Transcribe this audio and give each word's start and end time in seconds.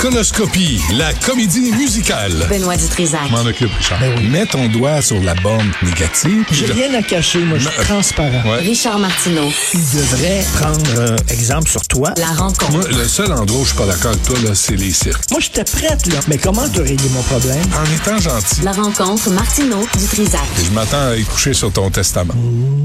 Conoscopie, 0.00 0.80
la 0.96 1.12
comédie 1.12 1.72
musicale. 1.72 2.46
Benoît 2.48 2.74
Dutrisac. 2.74 3.20
Je 3.26 3.32
m'en 3.32 3.42
occupe, 3.42 3.70
Richard. 3.76 4.00
Mets 4.30 4.46
ton 4.46 4.66
doigt 4.68 5.02
sur 5.02 5.20
la 5.22 5.34
bande 5.34 5.66
négative. 5.82 6.46
J'ai 6.50 6.68
Je- 6.68 6.72
rien 6.72 6.94
à 6.94 7.02
cacher, 7.02 7.40
moi, 7.40 7.58
je 7.58 7.68
suis 7.68 7.84
transparent. 7.84 8.42
Ouais. 8.48 8.60
Richard 8.60 8.98
Martineau. 8.98 9.52
Il 9.74 9.80
devrait 9.98 10.42
prendre 10.58 10.90
euh, 11.00 11.16
exemple 11.28 11.68
sur 11.68 11.82
toi. 11.82 12.14
La 12.16 12.28
rencontre. 12.28 12.70
Moi, 12.72 12.84
le 12.88 13.04
seul 13.06 13.30
endroit 13.30 13.60
où 13.60 13.64
je 13.64 13.68
suis 13.68 13.76
pas 13.76 13.84
d'accord 13.84 14.12
avec 14.12 14.22
toi, 14.22 14.36
là, 14.42 14.54
c'est 14.54 14.76
les 14.76 14.90
cirques. 14.90 15.22
Moi, 15.32 15.40
j'étais 15.40 15.64
prête, 15.64 16.06
là. 16.06 16.20
Mais 16.28 16.38
comment 16.38 16.66
tu 16.66 16.80
réglé 16.80 17.08
mon 17.10 17.22
problème? 17.22 17.60
En 17.78 17.84
étant 17.94 18.18
gentil, 18.18 18.62
La 18.62 18.72
rencontre 18.72 19.28
Martineau 19.28 19.86
Dutrisac. 19.98 20.40
je 20.64 20.70
m'attends 20.70 21.08
à 21.10 21.16
y 21.16 21.24
coucher 21.24 21.52
sur 21.52 21.70
ton 21.72 21.90
testament. 21.90 22.32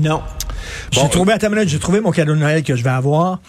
Non. 0.01 0.21
J'ai 0.91 1.09
trouvé, 1.09 1.33
attends 1.33 1.47
une 1.47 1.55
minute, 1.55 1.69
j'ai 1.69 1.79
trouvé 1.79 2.01
mon 2.01 2.11
cadeau 2.11 2.33
de 2.33 2.39
Noël 2.39 2.63
que 2.63 2.75
je 2.75 2.83
vais 2.83 2.89
avoir. 2.89 3.39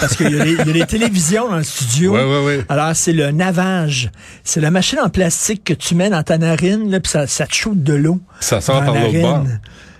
Parce 0.00 0.16
qu'il 0.16 0.30
y, 0.34 0.40
a 0.40 0.44
des- 0.44 0.52
il 0.52 0.58
y 0.66 0.70
a 0.70 0.72
des 0.72 0.86
télévisions 0.88 1.48
dans 1.48 1.56
le 1.56 1.62
studio. 1.64 2.12
Ouais, 2.14 2.24
ouais, 2.24 2.44
ouais. 2.44 2.64
Alors, 2.68 2.94
c'est 2.94 3.12
le 3.12 3.30
navage. 3.30 4.10
C'est 4.44 4.60
la 4.60 4.70
machine 4.70 4.98
en 5.00 5.08
plastique 5.08 5.64
que 5.64 5.74
tu 5.74 5.94
mets 5.94 6.10
dans 6.10 6.22
ta 6.22 6.38
narine, 6.38 6.90
là, 6.90 7.00
puis 7.00 7.10
ça, 7.10 7.26
ça 7.26 7.46
te 7.46 7.54
shoot 7.54 7.82
de 7.82 7.94
l'eau. 7.94 8.20
Ça 8.40 8.60
sort 8.60 8.84
par 8.84 8.94
la 8.94 9.00
l'autre 9.04 9.20
bord. 9.20 9.44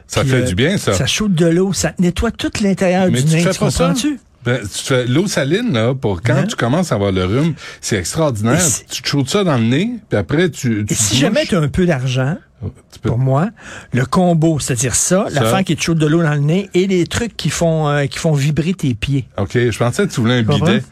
Ça 0.07 0.21
Puis, 0.21 0.31
fait 0.31 0.37
euh, 0.37 0.43
du 0.43 0.55
bien, 0.55 0.77
ça. 0.79 0.93
Ça 0.93 1.07
shoot 1.07 1.33
de 1.35 1.47
l'eau. 1.47 1.73
Ça 1.73 1.93
nettoie 1.99 2.31
tout 2.31 2.51
l'intérieur 2.63 3.09
du 3.11 3.25
tu 3.25 3.35
nez. 3.35 3.41
fais 3.43 3.51
Tu 3.53 3.59
pas 3.59 3.71
ça? 3.71 3.87
comprends-tu? 3.89 4.19
Ben, 4.45 4.61
l'eau 5.09 5.27
saline, 5.27 5.73
là, 5.73 5.95
pour 5.95 6.21
quand 6.23 6.35
Hein? 6.37 6.45
tu 6.47 6.57
commences 6.57 6.93
à 6.93 6.97
avoir 6.97 7.13
le 7.13 7.25
rhume, 7.25 7.55
c'est 7.81 7.97
extraordinaire. 7.97 8.61
Si- 8.61 8.85
Tu 8.87 9.03
te 9.03 9.09
shootes 9.09 9.29
ça 9.31 9.43
dans 9.45 9.57
le 9.57 9.65
nez, 9.65 9.91
puis 10.09 10.19
après, 10.19 10.51
tu, 10.51 10.85
tu 10.87 10.93
Et 10.93 10.97
si 10.97 11.17
jamais 11.17 11.47
tu 11.47 11.57
as 11.57 11.61
un 11.61 11.69
peu 11.69 11.87
d'argent, 11.87 12.37
peux- 12.61 13.09
pour 13.09 13.19
moi, 13.19 13.49
le 13.93 14.05
combo, 14.07 14.59
c'est-à-dire 14.59 14.95
ça, 14.95 15.27
Ça. 15.29 15.41
l'affaire 15.41 15.65
qui 15.65 15.77
te 15.77 15.83
chaude 15.83 15.99
de 15.99 16.07
l'eau 16.07 16.23
dans 16.23 16.35
le 16.35 16.41
nez 16.41 16.69
et 16.75 16.87
les 16.87 17.07
trucs 17.07 17.37
qui 17.37 17.51
font 17.51 17.89
euh, 17.89 18.07
qui 18.07 18.19
font 18.19 18.33
vibrer 18.33 18.75
tes 18.75 18.95
pieds. 18.95 19.27
OK, 19.39 19.53
je 19.55 19.79
pensais 19.79 20.07
que 20.07 20.13
tu 20.13 20.21
voulais 20.21 20.39
un 20.39 20.43
bidet 20.43 20.83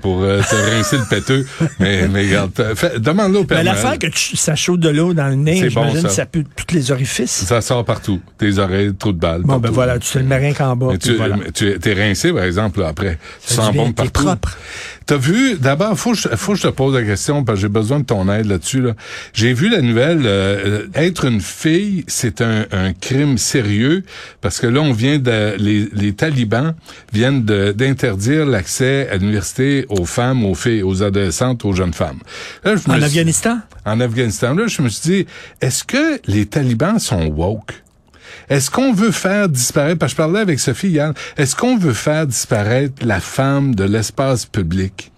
pour 0.00 0.22
euh, 0.22 0.40
te 0.42 0.54
rincer 0.76 0.96
le 0.98 1.04
péteux. 1.08 1.46
Mais, 1.78 2.08
mais 2.08 2.22
regarde, 2.26 2.50
fais- 2.74 2.98
demande-le 2.98 3.38
au 3.40 3.44
Père 3.44 3.58
Mais 3.58 3.64
l'affaire 3.64 3.98
que 3.98 4.06
tu- 4.08 4.36
ça 4.36 4.54
chaude 4.56 4.80
de 4.80 4.88
l'eau 4.88 5.14
dans 5.14 5.28
le 5.28 5.34
nez, 5.36 5.62
bon, 5.70 5.88
j'imagine 5.88 6.08
ça. 6.08 6.26
peut 6.26 6.44
tous 6.56 6.74
les 6.74 6.90
orifices. 6.90 7.44
Ça 7.46 7.60
sort 7.60 7.84
partout. 7.84 8.20
Tes 8.38 8.58
oreilles, 8.58 8.94
trou 8.94 9.12
de 9.12 9.18
balle. 9.18 9.42
Bon, 9.42 9.58
ben 9.58 9.70
voilà, 9.70 9.98
tu 9.98 10.10
te 10.12 10.18
le 10.18 10.24
mets 10.24 10.36
rien 10.36 10.52
qu'en 10.52 10.76
bas. 10.76 10.96
Tu, 10.98 11.14
voilà. 11.16 11.36
tu 11.54 11.68
es 11.84 11.92
rincé, 11.94 12.32
par 12.32 12.44
exemple, 12.44 12.80
là, 12.80 12.88
après. 12.88 13.18
Tu 13.46 13.54
Ça 13.54 13.62
sens 13.62 13.66
dit 13.72 13.72
bien, 13.78 13.86
bon 13.86 13.92
partout. 13.92 14.24
propre. 14.24 14.56
T'as 15.06 15.16
vu, 15.16 15.56
d'abord, 15.58 15.98
faut, 15.98 16.14
faut 16.14 16.52
que 16.52 16.58
je 16.58 16.62
te 16.62 16.68
pose 16.72 16.94
la 16.94 17.02
question, 17.02 17.42
parce 17.42 17.56
que 17.58 17.62
j'ai 17.62 17.68
besoin 17.68 17.98
de 18.00 18.04
ton 18.04 18.30
aide 18.32 18.46
là-dessus. 18.46 18.80
Là. 18.80 18.94
J'ai 19.32 19.52
vu 19.52 19.68
la 19.68 19.80
nouvelle, 19.80 20.20
euh, 20.24 20.86
être 20.94 21.24
une 21.24 21.40
fille, 21.40 22.04
c'est 22.06 22.40
un, 22.42 22.64
un 22.70 22.92
crime 22.92 23.36
sérieux, 23.36 24.04
parce 24.40 24.60
que 24.60 24.68
là, 24.68 24.80
on 24.80 24.92
vient 24.92 25.18
de, 25.18 25.56
les, 25.58 25.88
les 25.92 26.12
talibans 26.12 26.74
viennent 27.12 27.42
d'interdire 27.44 28.46
l'accès 28.46 29.08
à 29.10 29.16
l'université 29.16 29.84
aux 29.90 30.04
femmes, 30.04 30.44
aux 30.44 30.54
filles, 30.54 30.82
aux 30.82 31.02
adolescentes, 31.02 31.64
aux 31.64 31.72
jeunes 31.72 31.92
femmes. 31.94 32.20
Là, 32.64 32.76
je 32.76 32.88
me 32.88 32.94
En 32.94 32.96
suis- 32.96 33.04
Afghanistan? 33.04 33.58
en 33.84 34.00
Afghanistan. 34.00 34.54
Là, 34.54 34.66
je 34.66 34.82
me 34.82 34.88
suis 34.88 35.10
dit, 35.10 35.26
est-ce 35.60 35.84
que 35.84 36.20
les 36.26 36.46
talibans 36.46 36.98
sont 36.98 37.26
woke? 37.26 37.82
Est-ce 38.48 38.70
qu'on 38.70 38.92
veut 38.92 39.10
faire 39.12 39.48
disparaître, 39.48 39.98
parce 39.98 40.12
que 40.12 40.16
je 40.16 40.22
parlais 40.22 40.40
avec 40.40 40.58
Sophie 40.60 40.88
hier, 40.88 41.12
est-ce 41.36 41.54
qu'on 41.54 41.76
veut 41.76 41.92
faire 41.92 42.26
disparaître 42.26 43.04
la 43.04 43.20
femme 43.20 43.74
de 43.74 43.84
l'espace 43.84 44.44
public? 44.46 45.12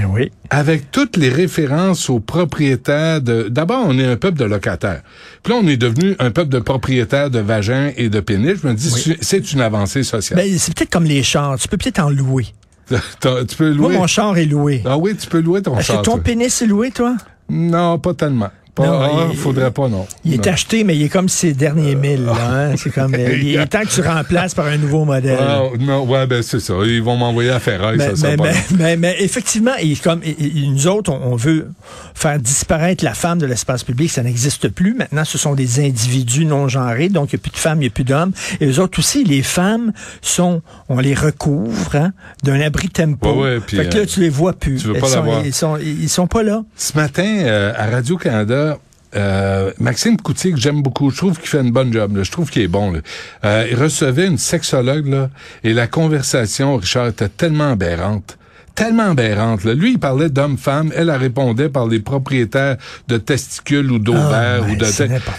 Eh 0.00 0.04
oui. 0.04 0.30
Avec 0.50 0.90
toutes 0.90 1.16
les 1.16 1.30
références 1.30 2.10
aux 2.10 2.20
propriétaires 2.20 3.20
de... 3.22 3.48
D'abord, 3.48 3.84
on 3.88 3.98
est 3.98 4.04
un 4.06 4.16
peuple 4.16 4.38
de 4.38 4.44
locataires. 4.44 5.02
Puis 5.42 5.52
là, 5.52 5.58
on 5.62 5.66
est 5.66 5.78
devenu 5.78 6.14
un 6.18 6.30
peuple 6.30 6.50
de 6.50 6.58
propriétaires 6.58 7.30
de 7.30 7.38
vagins 7.38 7.90
et 7.96 8.08
de 8.10 8.20
pénis. 8.20 8.58
Je 8.62 8.68
me 8.68 8.74
dis, 8.74 8.90
c'est- 8.90 9.16
c'est 9.22 9.52
une 9.52 9.60
avancée 9.62 10.02
sociale. 10.02 10.38
Ben, 10.38 10.58
c'est 10.58 10.74
peut-être 10.74 10.90
comme 10.90 11.04
les 11.04 11.22
chars. 11.22 11.58
Tu 11.58 11.68
peux 11.68 11.78
peut-être 11.78 12.00
en 12.00 12.10
louer. 12.10 12.46
Tu 13.48 13.56
peux 13.56 13.72
Moi, 13.74 13.88
louer... 13.88 13.98
mon 13.98 14.06
char 14.06 14.36
est 14.38 14.44
loué. 14.46 14.82
Ah 14.86 14.96
oui, 14.98 15.16
tu 15.16 15.26
peux 15.28 15.40
louer 15.40 15.62
ton 15.62 15.76
Est-ce 15.78 15.88
char. 15.88 16.00
que 16.00 16.04
ton 16.06 16.12
toi. 16.14 16.22
pénis 16.24 16.62
est 16.62 16.66
loué, 16.66 16.90
toi? 16.90 17.16
Non, 17.50 17.98
pas 17.98 18.14
tellement. 18.14 18.48
Pas, 18.78 18.86
Non, 18.86 19.00
ah, 19.02 19.26
il- 19.32 19.36
faudrait 19.36 19.70
pas, 19.72 19.88
non. 19.88 20.06
Il 20.24 20.34
est 20.34 20.46
Non. 20.46 20.52
acheté, 20.52 20.84
mais 20.84 20.94
il 20.96 21.02
est 21.02 21.08
comme 21.08 21.28
ses 21.28 21.52
derniers 21.52 21.96
mille. 21.96 22.24
là, 22.24 22.32
hein. 22.50 22.76
C'est 22.76 22.90
comme, 22.90 23.14
euh, 23.14 23.36
il 23.36 23.56
est 23.56 23.66
temps 23.66 23.80
que 23.82 23.88
tu 23.92 24.00
remplaces 24.02 24.54
par 24.54 24.66
un 24.66 24.76
nouveau 24.76 25.04
modèle. 25.04 25.36
Ah, 25.40 25.62
non, 25.80 26.04
ouais, 26.04 26.26
ben 26.28 26.42
c'est 26.42 26.60
ça. 26.60 26.74
Ils 26.84 27.02
vont 27.02 27.16
m'envoyer 27.16 27.50
à 27.50 27.58
Ferraille, 27.58 27.96
Mais, 27.98 28.10
ça 28.10 28.16
sera 28.16 28.30
mais, 28.30 28.36
pas 28.36 28.44
mais, 28.78 28.96
mais- 28.96 29.16
effectivement, 29.20 29.72
et 29.80 29.94
comme 29.96 30.20
et- 30.22 30.30
et 30.40 30.66
nous 30.68 30.86
autres, 30.86 31.10
on, 31.12 31.32
on 31.32 31.36
veut 31.36 31.70
faire 32.14 32.38
disparaître 32.38 33.04
la 33.04 33.14
femme 33.14 33.38
de 33.38 33.46
l'espace 33.46 33.82
public, 33.84 34.10
ça 34.10 34.22
n'existe 34.22 34.68
plus. 34.68 34.94
Maintenant, 34.94 35.24
ce 35.24 35.38
sont 35.38 35.54
des 35.54 35.80
individus 35.84 36.44
non 36.44 36.68
genrés, 36.68 37.08
donc 37.08 37.32
il 37.32 37.36
n'y 37.36 37.40
a 37.40 37.42
plus 37.42 37.50
de 37.52 37.56
femmes, 37.56 37.78
il 37.78 37.82
n'y 37.82 37.86
a 37.88 37.90
plus 37.90 38.04
d'hommes. 38.04 38.32
Et 38.60 38.66
eux 38.66 38.80
autres 38.80 38.98
aussi, 39.00 39.24
les 39.24 39.42
femmes 39.42 39.92
sont, 40.22 40.62
on 40.88 40.98
les 41.00 41.14
recouvre 41.14 41.96
hein, 41.96 42.12
d'un 42.44 42.60
abri 42.60 42.88
tempo. 42.88 43.32
Ouais, 43.32 43.40
ouais, 43.54 43.60
puis, 43.60 43.76
fait 43.76 43.88
que 43.88 43.94
là, 43.96 44.02
euh, 44.02 44.06
tu 44.06 44.20
les 44.20 44.28
vois 44.28 44.52
plus. 44.52 44.76
tu 44.80 44.88
veux 44.88 44.94
Elles 44.94 45.00
pas 45.00 45.08
sont, 45.08 45.42
ils, 45.44 45.52
sont, 45.54 45.76
ils 45.78 46.08
sont 46.08 46.26
pas 46.26 46.42
là. 46.42 46.62
Ce 46.76 46.96
matin, 46.96 47.24
euh, 47.26 47.72
à 47.76 47.86
Radio-Canada, 47.86 48.67
euh, 49.16 49.72
Maxime 49.78 50.16
Coutier, 50.18 50.52
que 50.52 50.58
j'aime 50.58 50.82
beaucoup, 50.82 51.10
je 51.10 51.16
trouve 51.16 51.38
qu'il 51.38 51.48
fait 51.48 51.60
une 51.60 51.70
bonne 51.70 51.92
job. 51.92 52.16
là. 52.16 52.22
Je 52.22 52.30
trouve 52.30 52.50
qu'il 52.50 52.62
est 52.62 52.68
bon. 52.68 52.92
là. 52.92 53.00
Euh, 53.44 53.66
il 53.70 53.76
recevait 53.76 54.26
une 54.26 54.38
sexologue 54.38 55.06
là, 55.06 55.30
et 55.64 55.72
la 55.72 55.86
conversation, 55.86 56.76
Richard, 56.76 57.08
était 57.08 57.28
tellement 57.28 57.72
aberrante. 57.72 58.38
Tellement 58.78 59.10
aberrante. 59.10 59.64
Là. 59.64 59.74
Lui, 59.74 59.92
il 59.92 59.98
parlait 59.98 60.30
d'homme-femme. 60.30 60.92
Elle, 60.94 61.08
elle 61.08 61.16
répondait 61.16 61.68
par 61.68 61.88
les 61.88 61.98
propriétaires 61.98 62.76
de 63.08 63.16
testicules 63.16 63.90
ou 63.90 63.98
d'ovaires. 63.98 64.62
Ah, 64.62 64.68
ou 64.68 64.70
ouais, 64.70 64.76
de 64.76 64.86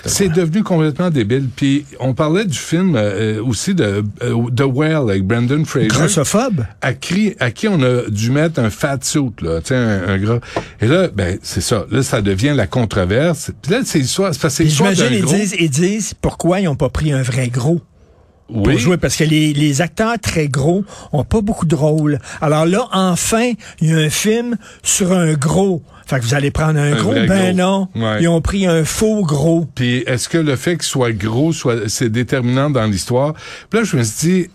c'est 0.05 0.27
devenu 0.27 0.61
complètement 0.61 1.09
débile. 1.09 1.47
Puis 1.55 1.85
on 2.01 2.13
parlait 2.13 2.43
du 2.43 2.57
film 2.57 2.95
euh, 2.97 3.41
aussi 3.41 3.73
de 3.73 4.03
euh, 4.23 4.49
The 4.55 4.65
Whale 4.65 5.09
avec 5.09 5.23
Brendan 5.23 5.65
Fraser 5.65 5.87
Grossophobe? 5.87 6.65
à 6.81 6.93
qui, 6.93 7.33
à 7.39 7.51
qui 7.51 7.69
on 7.69 7.81
a 7.81 8.09
dû 8.09 8.29
mettre 8.31 8.59
un 8.59 8.69
fat 8.69 8.99
suit, 9.01 9.19
là, 9.41 9.59
un, 9.71 10.09
un 10.09 10.17
gras. 10.17 10.39
Et 10.81 10.87
là, 10.87 11.07
ben, 11.07 11.37
c'est 11.41 11.61
ça. 11.61 11.85
Là, 11.91 12.03
ça 12.03 12.21
devient 12.21 12.53
la 12.53 12.67
controverse. 12.67 13.51
Puis 13.61 13.71
là, 13.71 13.79
c'est 13.85 13.99
l'histoire, 13.99 14.33
J'imagine, 14.33 15.05
ils 15.11 15.21
gros. 15.21 15.33
disent, 15.33 15.55
ils 15.57 15.69
disent 15.69 16.13
pourquoi 16.13 16.59
ils 16.59 16.65
n'ont 16.65 16.75
pas 16.75 16.89
pris 16.89 17.13
un 17.13 17.21
vrai 17.21 17.47
gros. 17.47 17.81
Pour 18.51 18.67
oui. 18.67 18.77
jouer 18.77 18.97
parce 18.97 19.15
que 19.15 19.23
les, 19.23 19.53
les 19.53 19.81
acteurs 19.81 20.17
très 20.19 20.47
gros 20.47 20.83
ont 21.11 21.23
pas 21.23 21.41
beaucoup 21.41 21.65
de 21.65 21.75
rôles. 21.75 22.19
Alors 22.41 22.65
là, 22.65 22.87
enfin, 22.93 23.51
il 23.81 23.89
y 23.89 23.93
a 23.93 23.97
un 23.97 24.09
film 24.09 24.57
sur 24.83 25.11
un 25.11 25.33
gros. 25.33 25.81
Fait 26.07 26.19
que 26.19 26.25
vous 26.25 26.33
allez 26.33 26.49
prendre 26.49 26.79
un, 26.79 26.93
Un 26.93 26.95
gros, 26.95 27.13
ben 27.13 27.27
gros. 27.27 27.53
non. 27.53 27.87
Ouais. 27.95 28.17
Ils 28.23 28.27
ont 28.27 28.41
pris 28.41 28.65
un 28.65 28.83
faux 28.83 29.23
gros. 29.23 29.67
Puis 29.75 29.97
est-ce 30.07 30.27
que 30.27 30.39
le 30.39 30.55
fait 30.55 30.73
qu'il 30.77 30.83
soit 30.83 31.11
gros, 31.11 31.53
soit, 31.53 31.87
c'est 31.87 32.09
déterminant 32.09 32.71
dans 32.71 32.85
l'histoire? 32.85 33.33
Puis 33.69 33.79
là, 33.79 33.85
je 33.85 33.95
me 33.95 34.01
suis 34.01 34.27
dit, 34.27 34.47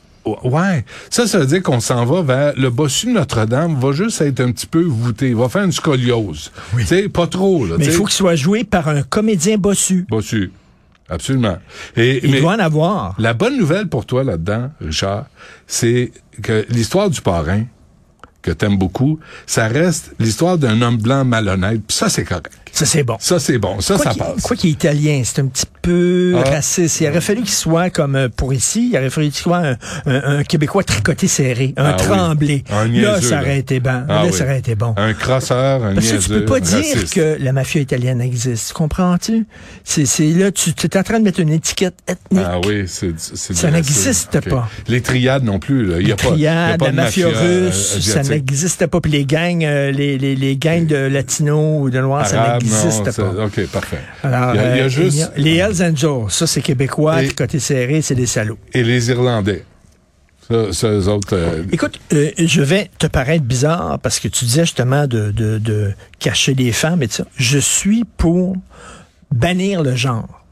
ouais, 0.43 0.84
ça, 1.11 1.28
ça 1.28 1.38
veut 1.38 1.47
dire 1.47 1.62
qu'on 1.62 1.78
s'en 1.78 2.05
va 2.06 2.22
vers 2.22 2.55
le 2.56 2.71
bossu 2.71 3.06
de 3.06 3.12
Notre-Dame 3.12 3.78
va 3.78 3.93
juste 3.93 4.20
être 4.20 4.40
un 4.40 4.50
petit 4.50 4.67
peu 4.67 4.82
voûté. 4.82 5.29
Il 5.29 5.37
va 5.37 5.49
faire 5.49 5.62
une 5.62 5.70
scoliose. 5.70 6.50
Tu 6.76 6.85
sais, 6.87 7.08
pas 7.08 7.29
trop, 7.29 7.64
là. 7.67 7.76
Mais 7.79 7.85
il 7.85 7.93
faut 7.93 8.05
qu'il 8.05 8.14
soit 8.14 8.35
joué 8.35 8.64
par 8.64 8.88
un 8.88 9.02
comédien 9.02 9.56
bossu. 9.56 10.06
Bossu. 10.08 10.50
Absolument. 11.08 11.58
Et, 11.96 12.24
Il 12.24 12.32
mais- 12.32 12.40
doit 12.40 12.54
en 12.54 12.58
avoir. 12.58 13.14
La 13.18 13.34
bonne 13.34 13.58
nouvelle 13.58 13.88
pour 13.88 14.06
toi 14.06 14.24
là-dedans, 14.24 14.70
Richard, 14.80 15.26
c'est 15.66 16.12
que 16.42 16.64
l'histoire 16.70 17.10
du 17.10 17.20
parrain, 17.20 17.64
que 18.44 18.50
t'aimes 18.52 18.76
beaucoup, 18.79 19.19
ça 19.46 19.67
reste 19.69 20.12
l'histoire 20.20 20.58
d'un 20.58 20.81
homme 20.82 20.99
blanc 20.99 21.25
malhonnête. 21.25 21.81
Puis 21.87 21.96
ça, 21.96 22.08
c'est 22.08 22.25
correct. 22.25 22.50
Ça, 22.73 22.87
c'est 22.87 23.05
bon. 23.05 23.17
Ça, 23.20 23.38
c'est 23.38 23.58
bon. 23.58 23.81
Ça, 23.81 23.94
Quoi 23.94 24.05
ça 24.05 24.14
passe. 24.19 24.43
Quoi 24.43 24.56
qu'il 24.56 24.70
est 24.70 24.73
italien, 24.73 25.23
c'est 25.25 25.41
un 25.41 25.46
petit 25.46 25.64
peu 25.81 26.35
Ah. 26.44 26.50
raciste. 26.50 27.00
Il 27.00 27.06
aurait 27.08 27.20
fallu 27.20 27.43
qu'il 27.43 27.50
soit 27.52 27.88
comme 27.91 28.17
euh, 28.17 28.29
pour 28.29 28.52
ici, 28.52 28.91
il 28.93 28.99
aurait 28.99 29.11
fallu 29.11 29.29
qu'il 29.29 29.37
soit 29.43 29.58
un, 29.58 29.76
un- 30.06 30.38
un 30.38 30.43
Québécois 30.43 30.82
tricoté 30.82 31.29
serré, 31.29 31.73
un 31.76 31.85
Ah 31.91 31.96
oui. 31.99 32.05
tremblé. 32.05 32.64
Un 32.73 32.85
là, 32.87 32.88
niaiseux, 32.88 33.29
ça 33.29 33.37
là. 33.37 33.43
aurait 33.43 33.58
été 33.61 33.79
bon. 33.79 34.02
Ah 34.08 34.14
là, 34.14 34.23
oui. 34.26 34.32
ça 34.32 34.43
aurait 34.44 34.58
été 34.58 34.75
bon. 34.75 34.93
Un 34.97 35.14
crosseur, 35.14 35.85
un 35.85 35.94
Parce 35.94 36.06
que 36.06 36.11
tu 36.11 36.17
niaiseux, 36.17 36.38
peux 36.40 36.44
pas 36.47 36.58
dire 36.61 36.79
raciste. 36.79 37.14
que 37.14 37.37
la 37.40 37.52
mafia 37.52 37.81
italienne 37.81 38.20
existe. 38.20 38.73
Comprends-tu? 38.73 39.47
C'est, 39.85 40.05
c'est 40.05 40.31
là, 40.32 40.50
tu 40.50 40.70
es 40.70 40.97
en 40.97 41.02
train 41.05 41.20
de 41.20 41.25
mettre 41.25 41.38
une 41.38 41.50
étiquette 41.50 41.94
ethnique. 42.08 42.44
Ah 42.44 42.58
oui, 42.67 42.87
c'est 42.88 43.14
Ça 43.20 43.70
n'existe 43.70 44.40
pas. 44.50 44.69
Les 44.88 45.00
triades 45.00 45.44
non 45.44 45.61
plus. 45.61 45.87
Là. 45.87 46.00
Il 46.00 46.08
y 46.08 46.12
a 46.12 46.17
Les 46.17 46.23
pas, 46.29 46.35
il 46.35 46.40
y 46.40 46.47
a 46.49 46.52
triades, 46.76 46.81
pas 46.81 46.87
la 46.87 46.93
mafia 46.93 47.29
mafia, 47.29 47.40
russe, 47.40 47.94
euh, 47.99 48.00
ça 48.00 48.23
asiatique. 48.34 48.50
n'existait 48.50 48.86
pas. 48.86 49.00
Puis 49.00 49.12
les 49.12 49.25
gangs, 49.25 49.64
euh, 49.64 49.90
les, 49.90 50.19
les, 50.19 50.36
les 50.36 50.56
gangs 50.56 50.86
de 50.86 50.96
latinos 50.96 51.82
ou 51.82 51.90
de 51.90 52.00
noirs, 52.00 52.26
ça 52.26 52.42
Arabe, 52.42 52.62
n'existe 52.62 53.10
ça- 53.10 53.22
pas. 53.25 53.44
OK, 53.46 53.66
parfait. 53.69 53.98
Alors, 54.22 54.54
il, 54.54 54.56
y 54.56 54.60
a, 54.64 54.75
il 54.76 54.78
y 54.78 54.81
a 54.82 54.88
juste... 54.88 55.16
il 55.16 55.20
y 55.20 55.22
a- 55.22 55.32
les 55.36 55.56
Hells 55.56 55.82
Angels, 55.82 56.31
ça 56.31 56.46
c'est 56.46 56.62
québécois, 56.62 57.22
Et- 57.22 57.26
puis 57.26 57.34
côté 57.36 57.58
serré, 57.58 58.02
c'est 58.02 58.14
des 58.14 58.26
salauds. 58.26 58.58
Et 58.72 58.82
les 58.84 59.10
Irlandais. 59.10 59.64
Ça, 60.50 60.72
ça 60.75 60.88
eux 60.88 61.08
autres... 61.08 61.34
euh, 61.34 61.62
Écoute, 61.72 61.98
euh, 62.12 62.31
je 62.36 62.60
vais 62.60 62.90
te 62.98 63.06
paraître 63.06 63.44
bizarre 63.44 63.98
parce 64.02 64.20
que 64.20 64.28
tu 64.28 64.44
disais 64.44 64.64
justement 64.66 65.06
de, 65.06 65.30
de, 65.30 65.56
de 65.58 65.92
cacher 66.19 66.52
les 66.52 66.70
femmes 66.72 67.02
et 67.02 67.08
tout 67.08 67.14
ça. 67.14 67.25
Je 67.37 67.58
suis 67.58 68.04
pour 68.19 68.54
bannir 69.32 69.82
le 69.82 69.96
genre. 69.96 70.44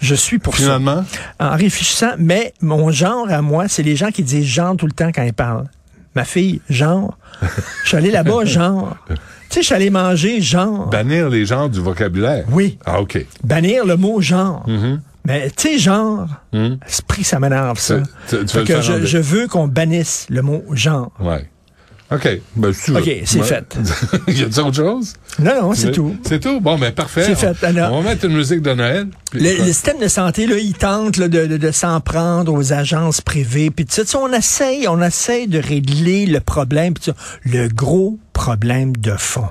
Je 0.00 0.14
suis 0.14 0.38
pour 0.38 0.54
ça. 0.56 0.62
finalement, 0.62 1.04
En 1.38 1.50
réfléchissant, 1.56 2.12
mais 2.18 2.54
mon 2.60 2.90
genre 2.90 3.30
à 3.30 3.40
moi, 3.42 3.68
c'est 3.68 3.82
les 3.82 3.94
gens 3.96 4.10
qui 4.10 4.22
disent 4.24 4.46
genre 4.46 4.74
tout 4.76 4.86
le 4.86 4.92
temps 4.92 5.10
quand 5.14 5.22
ils 5.22 5.32
parlent. 5.32 5.68
Ma 6.14 6.24
fille, 6.24 6.60
genre. 6.68 7.16
Je 7.84 7.88
suis 7.88 7.96
allé 7.96 8.10
là-bas, 8.10 8.44
genre. 8.44 8.96
Tu 9.08 9.14
sais, 9.54 9.60
je 9.62 9.66
suis 9.66 9.74
allé 9.74 9.90
manger, 9.90 10.40
genre. 10.40 10.86
bannir 10.88 11.28
les 11.28 11.44
gens 11.46 11.68
du 11.68 11.80
vocabulaire? 11.80 12.44
Oui. 12.50 12.78
Ah, 12.84 13.00
OK. 13.00 13.24
Bannir 13.44 13.84
le 13.84 13.96
mot 13.96 14.20
genre. 14.20 14.64
Mais 15.26 15.50
tu 15.50 15.68
sais, 15.72 15.78
genre, 15.78 16.26
Mhm. 16.52 16.78
esprit, 16.86 17.24
ça 17.24 17.38
m'énerve, 17.38 17.78
ça. 17.78 17.98
Tu- 18.28 18.46
Fait 18.48 18.64
que 18.64 18.80
je 19.06 19.18
veux 19.18 19.46
qu'on 19.48 19.68
bannisse 19.68 20.26
le 20.30 20.42
mot 20.42 20.64
genre. 20.72 21.12
Ouais. 21.20 21.48
OK. 22.12 22.40
Ben, 22.56 22.72
si. 22.72 22.90
OK, 22.90 23.08
c'est 23.24 23.38
Ouais. 23.38 23.44
fait. 23.46 23.76
y 24.28 24.42
a-t-il 24.42 24.60
autre 24.60 24.74
chose? 24.76 25.14
Non, 25.38 25.62
non, 25.62 25.74
c'est 25.74 25.92
tout. 25.92 26.16
C'est 26.24 26.40
tout? 26.40 26.60
Bon, 26.60 26.76
ben, 26.76 26.92
parfait. 26.92 27.22
C'est 27.24 27.36
fait, 27.36 27.64
alors. 27.64 27.92
On 27.92 28.02
va 28.02 28.10
mettre 28.10 28.24
une 28.24 28.34
musique 28.36 28.62
de 28.62 28.72
Noël. 28.74 29.06
puis- 29.30 29.40
Le, 29.40 29.58
le 29.58 29.64
système 29.66 29.98
de 29.98 30.08
santé, 30.08 30.46
là, 30.46 30.56
il 30.58 30.72
tente 30.74 31.16
là, 31.18 31.28
de, 31.28 31.46
de, 31.46 31.56
de 31.56 31.70
s'en 31.70 32.00
prendre 32.00 32.52
aux 32.52 32.72
agences 32.72 33.20
privées. 33.20 33.70
Puis 33.70 33.84
Tu 33.86 34.02
sais, 34.04 34.16
on 34.16 34.32
essaye, 34.32 34.88
on 34.88 35.00
essaye 35.02 35.46
de 35.46 35.58
régler 35.60 36.26
le 36.26 36.40
problème. 36.40 36.94
Puis 36.94 37.12
le 37.44 37.68
gros 37.68 38.18
problème 38.32 38.96
de 38.96 39.12
fond. 39.16 39.48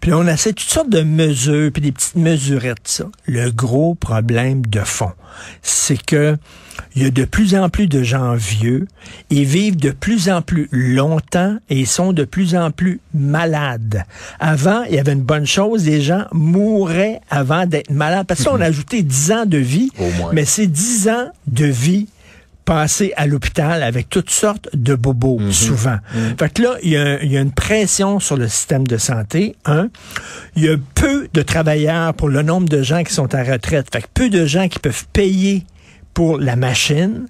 Puis 0.00 0.10
là, 0.10 0.18
on 0.18 0.26
essaie 0.26 0.52
toutes 0.52 0.68
sortes 0.68 0.90
de 0.90 1.00
mesures, 1.00 1.70
puis 1.72 1.80
des 1.80 1.92
petites 1.92 2.16
mesurettes, 2.16 2.76
ça. 2.84 3.04
Le 3.26 3.50
gros 3.50 3.94
problème 3.94 4.60
de 4.66 4.80
fond, 4.80 5.12
c'est 5.62 5.96
que 6.04 6.36
il 6.96 7.02
y 7.02 7.06
a 7.06 7.10
de 7.10 7.24
plus 7.24 7.54
en 7.56 7.68
plus 7.68 7.86
de 7.88 8.02
gens 8.02 8.34
vieux, 8.34 8.86
ils 9.30 9.44
vivent 9.44 9.76
de 9.76 9.90
plus 9.90 10.28
en 10.28 10.42
plus 10.42 10.68
longtemps 10.70 11.56
et 11.68 11.80
ils 11.80 11.86
sont 11.86 12.12
de 12.12 12.24
plus 12.24 12.54
en 12.54 12.70
plus 12.70 13.00
malades. 13.12 14.04
Avant, 14.38 14.84
il 14.84 14.94
y 14.94 14.98
avait 14.98 15.12
une 15.12 15.22
bonne 15.22 15.46
chose, 15.46 15.86
les 15.86 16.00
gens 16.00 16.24
mouraient 16.32 17.20
avant 17.30 17.66
d'être 17.66 17.90
malades. 17.90 18.26
Parce 18.26 18.44
qu'on 18.44 18.60
a 18.60 18.66
ajouté 18.66 19.02
10 19.02 19.32
ans 19.32 19.46
de 19.46 19.58
vie, 19.58 19.90
Au 19.98 20.08
moins. 20.18 20.30
mais 20.32 20.44
c'est 20.44 20.66
10 20.68 21.08
ans 21.08 21.28
de 21.48 21.66
vie 21.66 22.06
passés 22.64 23.12
à 23.16 23.26
l'hôpital 23.26 23.82
avec 23.82 24.08
toutes 24.08 24.30
sortes 24.30 24.70
de 24.72 24.94
bobos, 24.94 25.38
souvent. 25.50 25.98
Fait 26.38 26.50
que 26.50 26.62
là, 26.62 26.76
il 26.82 26.90
y, 26.90 26.96
a, 26.96 27.22
il 27.22 27.30
y 27.30 27.36
a 27.36 27.40
une 27.40 27.52
pression 27.52 28.20
sur 28.20 28.38
le 28.38 28.48
système 28.48 28.86
de 28.86 28.96
santé. 28.96 29.54
Un, 29.66 29.88
il 30.56 30.62
y 30.64 30.68
a 30.70 30.76
peu 30.94 31.28
de 31.34 31.42
travailleurs 31.42 32.14
pour 32.14 32.30
le 32.30 32.40
nombre 32.42 32.66
de 32.68 32.82
gens 32.82 33.02
qui 33.04 33.12
sont 33.12 33.34
à 33.34 33.42
retraite. 33.42 33.88
Fait 33.92 34.00
que 34.00 34.06
peu 34.14 34.30
de 34.30 34.46
gens 34.46 34.68
qui 34.68 34.78
peuvent 34.78 35.04
payer 35.12 35.64
pour 36.14 36.38
la 36.38 36.56
machine. 36.56 37.26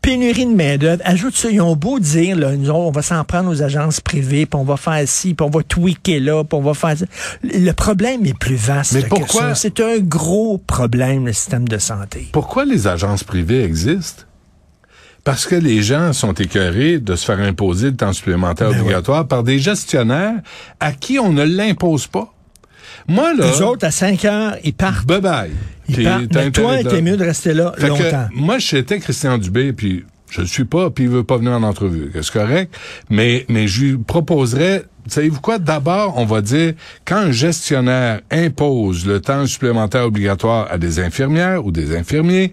Pénurie 0.00 0.46
de 0.46 0.54
main-d'œuvre. 0.54 1.00
Ajoute 1.04 1.36
ça, 1.36 1.48
ils 1.48 1.60
ont 1.60 1.76
beau 1.76 2.00
dire, 2.00 2.36
là, 2.36 2.56
nous, 2.56 2.70
on 2.70 2.90
va 2.90 3.02
s'en 3.02 3.22
prendre 3.22 3.48
aux 3.48 3.62
agences 3.62 4.00
privées, 4.00 4.46
puis 4.46 4.58
on 4.58 4.64
va 4.64 4.76
faire 4.76 5.06
ci, 5.06 5.34
puis 5.34 5.46
on 5.46 5.50
va 5.50 5.62
tweaker 5.62 6.18
là, 6.18 6.42
puis 6.42 6.58
on 6.58 6.62
va 6.62 6.74
faire 6.74 6.98
ça. 6.98 7.06
Le 7.44 7.70
problème 7.70 8.26
est 8.26 8.36
plus 8.36 8.56
vaste 8.56 8.94
Mais 8.94 9.02
pourquoi-. 9.02 9.54
C'est 9.54 9.78
un 9.78 9.98
gros 9.98 10.58
problème, 10.58 11.26
le 11.26 11.32
système 11.32 11.68
de 11.68 11.78
santé. 11.78 12.28
Pourquoi 12.32 12.64
les 12.64 12.88
agences 12.88 13.22
privées 13.22 13.62
existent? 13.62 14.24
Parce 15.22 15.46
que 15.46 15.54
les 15.54 15.82
gens 15.82 16.12
sont 16.12 16.32
écœurés 16.32 16.98
de 16.98 17.14
se 17.14 17.24
faire 17.24 17.38
imposer 17.38 17.90
le 17.90 17.96
temps 17.96 18.12
supplémentaire 18.12 18.70
Ben 18.70 18.80
obligatoire 18.80 19.28
par 19.28 19.44
des 19.44 19.60
gestionnaires 19.60 20.40
à 20.80 20.90
qui 20.90 21.20
on 21.20 21.32
ne 21.32 21.44
l'impose 21.44 22.08
pas. 22.08 22.34
Moi, 23.08 23.34
là, 23.34 23.46
Les 23.50 23.60
autres, 23.62 23.86
à 23.86 23.90
5 23.90 24.24
heures, 24.24 24.56
ils 24.64 24.74
partent. 24.74 25.06
bye 25.06 25.20
bye. 25.20 25.50
Ils 25.88 25.94
Puis 25.96 26.04
partent. 26.04 26.34
Mais 26.34 26.50
toi, 26.50 26.82
de- 26.82 26.88
t'es 26.88 27.02
mieux 27.02 27.16
de 27.16 27.24
rester 27.24 27.54
là 27.54 27.72
Fait 27.76 27.88
que, 27.88 28.02
longtemps. 28.02 28.28
moi, 28.34 28.58
j'étais 28.58 28.98
Christian 29.00 29.38
Dubé, 29.38 29.72
puis 29.72 30.04
je 30.30 30.40
le 30.42 30.46
suis 30.46 30.64
pas, 30.64 30.90
puis 30.90 31.04
il 31.04 31.10
veut 31.10 31.24
pas 31.24 31.36
venir 31.36 31.52
en 31.52 31.62
entrevue. 31.62 32.10
C'est 32.14 32.32
correct? 32.32 32.74
Mais, 33.10 33.44
mais 33.48 33.66
je 33.68 33.84
lui 33.84 33.98
proposerais, 33.98 34.84
savez-vous 35.06 35.40
quoi? 35.40 35.58
D'abord, 35.58 36.14
on 36.16 36.24
va 36.24 36.40
dire, 36.40 36.74
quand 37.04 37.16
un 37.16 37.32
gestionnaire 37.32 38.20
impose 38.30 39.06
le 39.06 39.20
temps 39.20 39.44
supplémentaire 39.46 40.04
obligatoire 40.04 40.68
à 40.70 40.78
des 40.78 41.00
infirmières 41.00 41.66
ou 41.66 41.70
des 41.72 41.94
infirmiers, 41.96 42.52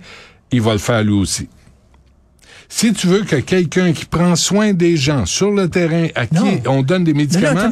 il 0.52 0.62
va 0.62 0.74
le 0.74 0.80
faire 0.80 1.04
lui 1.04 1.14
aussi. 1.14 1.48
Si 2.72 2.94
tu 2.94 3.08
veux 3.08 3.24
que 3.24 3.38
quelqu'un 3.38 3.94
qui 3.94 4.06
prend 4.06 4.36
soin 4.36 4.74
des 4.74 4.96
gens 4.96 5.26
sur 5.26 5.50
le 5.52 5.70
terrain, 5.70 6.08
à 6.16 6.28
qui 6.28 6.36
on 6.68 6.84
donne 6.84 7.04
des 7.04 7.14
Non, 7.14 7.24
non, 7.56 7.72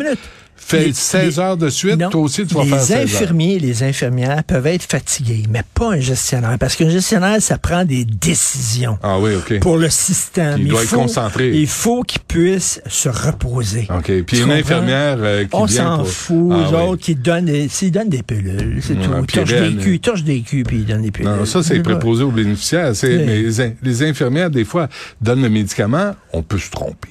fait 0.59 0.87
Les- 0.87 0.93
16 0.93 1.25
les- 1.35 1.39
heures 1.39 1.55
de 1.57 1.69
suite, 1.69 1.97
Non. 1.97 2.09
toi 2.09 2.21
aussi 2.21 2.45
tu 2.45 2.53
vas 2.55 2.63
les 2.63 2.69
faire 2.69 2.81
16 2.81 2.91
heures. 3.15 3.21
infirmiers 3.21 3.53
et 3.55 3.59
les 3.59 3.83
infirmières 3.83 4.43
peuvent 4.43 4.67
être 4.67 4.83
fatigués, 4.83 5.43
mais 5.49 5.63
pas 5.73 5.93
un 5.93 5.99
gestionnaire. 5.99 6.57
Parce 6.59 6.75
qu'un 6.75 6.89
gestionnaire, 6.89 7.41
ça 7.41 7.57
prend 7.57 7.85
des 7.85 8.03
décisions 8.03 8.97
Ah 9.03 9.19
oui, 9.19 9.31
OK. 9.35 9.59
pour 9.59 9.77
le 9.77 9.89
système. 9.89 10.55
Puis 10.55 10.63
il 10.63 10.69
doit 10.69 10.81
être 10.81 10.89
faut, 10.89 10.97
concentré. 10.97 11.51
Il 11.53 11.67
faut 11.67 12.03
qu'il 12.03 12.21
puisse 12.21 12.81
se 12.87 13.07
reposer. 13.09 13.87
OK. 13.95 14.11
Puis 14.23 14.41
une 14.41 14.51
infirmière 14.51 15.17
euh, 15.19 15.43
qui 15.43 15.49
On 15.53 15.67
s'en 15.67 16.03
fout, 16.03 16.51
Ah 16.51 16.69
oui. 16.71 16.75
autres, 16.89 17.01
qui 17.03 17.15
donnent 17.15 17.45
des, 17.45 17.67
s'ils 17.69 17.91
donnent 17.91 18.09
des 18.09 18.23
pilules, 18.23 18.79
c'est 18.81 18.93
Ouais, 18.97 19.03
tout. 19.03 19.11
Ren- 19.11 19.21
des 19.21 19.75
culs, 19.83 19.93
ils 19.95 19.99
torchent 19.99 20.23
des 20.23 20.41
culs, 20.41 20.63
puis 20.63 20.77
ils 20.77 20.85
donnent 20.85 21.01
des 21.03 21.11
pilules. 21.11 21.31
Non, 21.31 21.45
ça, 21.45 21.63
c'est 21.63 21.79
préposé 21.81 22.23
aux 22.23 22.31
bénéficiaires. 22.31 22.95
C'est, 22.95 23.17
Oui. 23.17 23.23
mais 23.25 23.41
les, 23.43 23.75
les 23.83 24.03
infirmières, 24.03 24.49
des 24.49 24.65
fois, 24.65 24.87
donnent 25.21 25.41
le 25.43 25.49
médicament, 25.49 26.15
on 26.33 26.41
peut 26.43 26.57
se 26.59 26.69
tromper. 26.69 27.09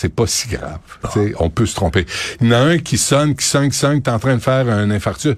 C'est 0.00 0.14
pas 0.14 0.28
si 0.28 0.46
grave. 0.46 0.78
T'sais, 1.08 1.32
On 1.40 1.50
peut 1.50 1.66
se 1.66 1.74
tromper. 1.74 2.06
Il 2.40 2.46
y 2.46 2.50
en 2.50 2.52
a 2.52 2.58
un 2.58 2.78
qui 2.78 2.96
sonne, 2.96 3.34
qui 3.34 3.44
sonne, 3.44 3.68
qui 3.68 3.76
sonne, 3.76 4.00
qui 4.00 4.08
est 4.08 4.12
en 4.12 4.20
train 4.20 4.36
de 4.36 4.40
faire 4.40 4.68
un 4.68 4.92
infarctus. 4.92 5.34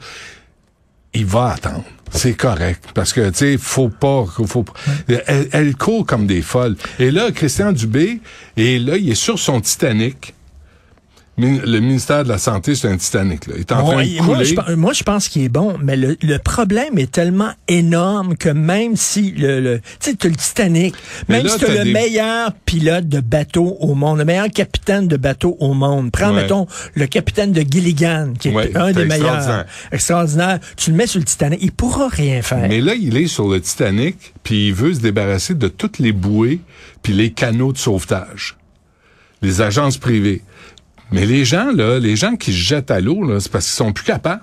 Il 1.15 1.25
va 1.25 1.53
attendre. 1.53 1.85
C'est 2.11 2.35
correct. 2.35 2.85
Parce 2.93 3.15
que, 3.15 3.31
tu 3.31 3.39
sais, 3.39 3.57
faut 3.57 3.89
pas, 3.89 4.27
faut 4.27 4.63
pas. 4.63 4.75
Elle, 5.09 5.49
elle 5.53 5.77
court 5.77 6.05
comme 6.05 6.27
des 6.27 6.43
folles. 6.43 6.77
Et 6.99 7.11
là, 7.11 7.31
Christian 7.33 7.73
Dubé, 7.73 8.21
et 8.59 8.79
là, 8.79 8.99
il 8.99 9.11
est 9.11 9.15
sur 9.15 9.39
son 9.39 9.63
Titanic. 9.63 10.35
Le 11.41 11.79
ministère 11.81 12.25
de 12.25 12.29
la 12.29 12.39
Santé, 12.39 12.75
c'est 12.75 12.89
un 12.89 12.97
Titanic, 12.97 13.47
là. 13.47 13.55
Il 13.57 13.61
est 13.61 13.73
en 13.73 13.85
train 13.85 13.97
de 14.03 14.09
et 14.09 14.21
moi, 14.21 14.37
couler. 14.37 14.45
je, 14.69 14.75
moi, 14.75 14.93
je 14.93 15.03
pense 15.03 15.29
qu'il 15.29 15.43
est 15.43 15.49
bon, 15.49 15.77
mais 15.83 15.97
le, 15.97 16.17
le 16.23 16.39
problème 16.39 16.99
est 16.99 17.11
tellement 17.11 17.53
énorme 17.69 18.37
que 18.37 18.49
même 18.49 18.97
si 18.97 19.31
le, 19.33 19.61
le 19.61 19.81
tu 20.01 20.11
sais, 20.13 20.17
le 20.29 20.35
Titanic, 20.37 20.95
même 21.29 21.45
là, 21.47 21.51
si 21.53 21.59
t'as 21.61 21.73
le 21.79 21.85
des- 21.85 21.93
meilleur 21.93 22.53
pilote 22.67 23.09
de 23.09 23.21
bateau 23.21 23.77
au 23.81 23.95
monde, 23.95 24.19
le 24.19 24.25
meilleur 24.25 24.49
capitaine 24.51 25.09
de 25.09 25.17
bateau 25.17 25.57
au 25.61 25.75
monde, 25.75 26.11
prends, 26.11 26.35
Ouais. 26.35 26.43
mettons, 26.43 26.67
le 26.95 27.07
capitaine 27.07 27.53
de 27.53 27.63
Gilligan, 27.63 28.35
qui 28.39 28.49
est 28.49 28.55
Ouais, 28.55 28.77
un 28.77 28.93
des 28.93 29.05
meilleurs, 29.05 29.35
extraordinaire. 29.37 29.67
extraordinaire, 29.93 30.59
tu 30.77 30.91
le 30.91 30.97
mets 30.97 31.07
sur 31.07 31.19
le 31.21 31.25
Titanic, 31.25 31.59
il 31.63 31.73
pourra 31.73 32.09
rien 32.09 32.43
faire. 32.43 32.67
Mais 32.69 32.81
là, 32.81 32.95
il 32.95 33.17
est 33.17 33.27
sur 33.27 33.49
le 33.49 33.61
Titanic, 33.61 34.17
puis 34.43 34.69
il 34.69 34.75
veut 34.75 34.95
se 34.95 35.01
débarrasser 35.01 35.55
de 35.55 35.69
toutes 35.69 35.99
les 35.99 36.13
bouées 36.13 36.61
puis 37.03 37.13
les 37.13 37.31
canaux 37.31 37.73
de 37.73 37.79
sauvetage. 37.79 38.57
Les 39.43 39.63
agences 39.63 39.97
privées. 39.97 40.43
Mais 41.13 41.27
les 41.27 41.45
gens, 41.45 41.71
là, 41.73 41.99
les 41.99 42.17
gens 42.17 42.37
qui 42.37 42.53
se 42.53 42.59
jettent 42.59 42.91
à 42.91 43.01
l'eau, 43.01 43.39
c'est 43.41 43.51
parce 43.51 43.67
qu'ils 43.67 43.75
sont 43.77 43.93
plus 43.93 44.05
capables. 44.05 44.43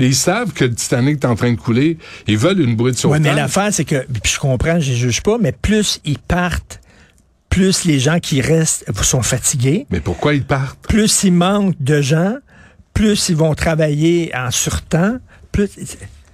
Et 0.00 0.06
ils 0.06 0.14
savent 0.14 0.52
que 0.52 0.64
le 0.64 0.74
Titanic 0.74 1.24
est 1.24 1.26
en 1.26 1.34
train 1.34 1.50
de 1.52 1.58
couler. 1.58 1.98
Ils 2.28 2.38
veulent 2.38 2.60
une 2.60 2.76
bouée 2.76 2.92
de 2.92 2.96
sauvetage. 2.96 3.22
mais 3.22 3.34
l'affaire, 3.34 3.68
c'est 3.72 3.84
que, 3.84 4.06
puis 4.06 4.32
je 4.32 4.38
comprends, 4.38 4.78
je 4.78 4.92
juge 4.92 5.22
pas, 5.22 5.38
mais 5.40 5.52
plus 5.52 6.00
ils 6.04 6.18
partent, 6.18 6.80
plus 7.48 7.84
les 7.84 7.98
gens 7.98 8.20
qui 8.20 8.40
restent 8.40 8.84
sont 9.02 9.22
fatigués. 9.22 9.86
Mais 9.90 10.00
pourquoi 10.00 10.34
ils 10.34 10.44
partent? 10.44 10.78
plus 10.86 11.24
il 11.24 11.32
manque 11.32 11.74
de 11.80 12.00
gens, 12.00 12.36
plus 12.94 13.28
ils 13.28 13.36
vont 13.36 13.54
travailler 13.54 14.30
en 14.36 14.50
surtemps, 14.50 15.18
plus... 15.50 15.70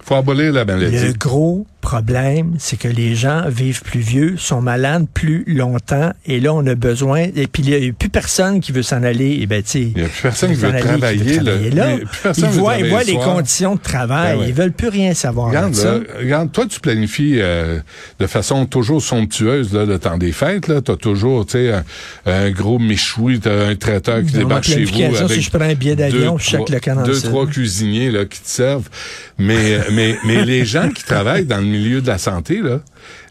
Faut 0.03 0.15
abolir 0.15 0.53
la 0.53 0.63
Le 0.63 0.75
maladie. 0.75 1.13
gros 1.17 1.65
problème, 1.85 2.55
c'est 2.57 2.77
que 2.77 2.87
les 2.87 3.15
gens 3.15 3.43
vivent 3.47 3.81
plus 3.81 3.99
vieux, 3.99 4.35
sont 4.37 4.61
malades 4.61 5.05
plus 5.13 5.43
longtemps, 5.47 6.11
et 6.25 6.39
là, 6.39 6.53
on 6.53 6.65
a 6.65 6.75
besoin... 6.75 7.27
Et 7.35 7.47
puis, 7.47 7.63
il 7.63 7.79
n'y 7.79 7.89
a 7.89 7.93
plus 7.93 8.09
personne 8.09 8.59
qui 8.59 8.71
veut 8.71 8.83
s'en 8.83 9.03
aller. 9.03 9.39
Et 9.41 9.45
ben, 9.45 9.61
tu 9.61 9.69
sais, 9.69 9.81
Il 9.95 10.01
y 10.01 10.05
a 10.05 10.07
plus 10.07 10.21
personne 10.21 10.51
qui 10.51 10.57
veut 10.57 10.69
aller, 10.69 10.81
travailler, 10.81 11.69
là. 11.71 11.97
Plus 11.97 12.19
personne 12.23 12.45
Ils 12.45 12.51
veut 12.51 12.59
voient, 12.59 12.77
ils 12.79 12.89
voient 12.89 13.03
le 13.03 13.07
les 13.07 13.17
conditions 13.17 13.75
de 13.75 13.81
travail. 13.81 14.35
Ben 14.35 14.41
ouais. 14.41 14.49
Ils 14.49 14.53
veulent 14.53 14.71
plus 14.71 14.89
rien 14.89 15.13
savoir 15.13 15.49
Regarde, 15.49 15.75
là, 15.75 15.99
regarde, 16.19 16.51
toi, 16.51 16.65
tu 16.65 16.79
planifies 16.79 17.37
euh, 17.39 17.79
de 18.19 18.27
façon 18.27 18.65
toujours 18.65 19.01
somptueuse 19.01 19.73
là, 19.73 19.85
le 19.85 19.99
temps 19.99 20.17
des 20.17 20.31
fêtes. 20.31 20.67
Là, 20.67 20.81
t'as 20.81 20.95
toujours, 20.95 21.45
tu 21.45 21.53
sais, 21.53 21.71
un, 21.71 21.83
un 22.25 22.51
gros 22.51 22.79
méchoui, 22.79 23.39
un 23.45 23.75
traiteur 23.75 24.23
qui 24.23 24.33
débarque 24.33 24.63
chez 24.63 24.85
vous 24.85 25.01
avec 25.03 25.31
si 25.31 25.41
je 25.41 25.49
prends 25.49 25.65
un 25.65 25.73
billet 25.73 25.95
d'avion, 25.95 26.37
je 26.37 26.49
check 26.49 26.69
le 26.69 26.79
canal 26.79 27.05
deux, 27.05 27.19
trois 27.21 27.45
cuisiniers 27.45 28.11
là 28.11 28.25
qui 28.25 28.41
te 28.41 28.49
servent. 28.49 28.89
Mais, 29.37 29.79
mais, 29.91 30.17
mais 30.25 30.45
les 30.45 30.65
gens 30.65 30.89
qui 30.89 31.03
travaillent 31.03 31.45
dans 31.45 31.57
le 31.57 31.65
milieu 31.77 32.01
de 32.01 32.07
la 32.07 32.17
santé 32.17 32.61
là, 32.61 32.79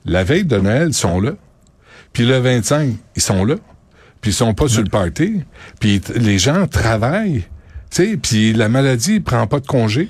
la 0.05 0.25
veille 0.25 0.45
de 0.45 0.59
Noël, 0.59 0.89
ils 0.89 0.95
sont 0.95 1.21
là. 1.21 1.33
Puis 2.13 2.25
le 2.27 2.39
25, 2.39 2.91
ils 3.17 3.23
sont 3.23 3.45
là. 3.45 3.57
Puis 4.21 4.31
ils 4.31 4.35
sont 4.35 4.55
pas 4.55 4.69
sur 4.69 4.83
le 4.83 4.89
party. 4.89 5.41
Puis 5.81 6.01
les 6.15 6.39
gens 6.39 6.67
travaillent. 6.67 7.45
Sais, 7.91 8.17
puis 8.17 8.53
la 8.53 8.69
maladie 8.69 9.21
prend 9.21 9.47
pas 9.47 9.61
de 9.61 9.67
congé. 9.67 10.09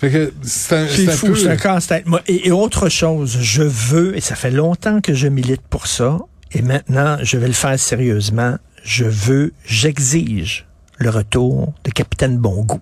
Fait 0.00 0.10
que 0.10 0.32
c'est 0.42 1.10
fou, 1.12 1.28
peu- 1.28 1.48
un 1.50 1.56
casse-tête. 1.56 2.04
Et, 2.26 2.48
et 2.48 2.50
autre 2.50 2.88
chose, 2.88 3.38
je 3.40 3.62
veux, 3.62 4.16
et 4.16 4.20
ça 4.20 4.34
fait 4.34 4.50
longtemps 4.50 5.00
que 5.00 5.14
je 5.14 5.28
milite 5.28 5.62
pour 5.70 5.86
ça, 5.86 6.18
et 6.52 6.62
maintenant, 6.62 7.18
je 7.22 7.36
vais 7.36 7.46
le 7.46 7.52
faire 7.52 7.78
sérieusement, 7.78 8.56
je 8.82 9.04
veux, 9.04 9.52
j'exige 9.64 10.66
le 10.98 11.10
retour 11.10 11.72
de 11.84 11.90
Capitaine 11.90 12.36
Bongo. 12.38 12.80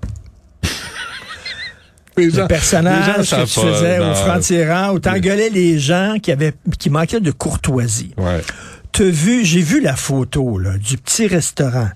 Les 2.17 2.27
Le 2.27 2.31
gens- 2.33 2.47
les 2.49 2.57
que 2.57 3.45
tu 3.45 3.61
faisais 3.61 3.99
non. 3.99 4.11
au 4.11 4.15
franc-tirant, 4.15 4.91
où 4.93 4.99
t'engueulais 4.99 5.49
les 5.51 5.79
gens 5.79 6.17
qui 6.23 6.33
avaient, 6.33 6.55
qui 6.79 6.91
manquaient 6.91 7.21
de 7.21 7.31
courtoisie. 7.31 8.13
Ouais. 8.19 8.43
T'as 8.93 9.05
vu, 9.05 9.45
j'ai 9.45 9.61
vu 9.63 9.81
la 9.81 9.95
photo, 9.97 10.59
là, 10.59 10.77
du 10.79 10.97
petit 10.99 11.27
restaurant. 11.27 11.89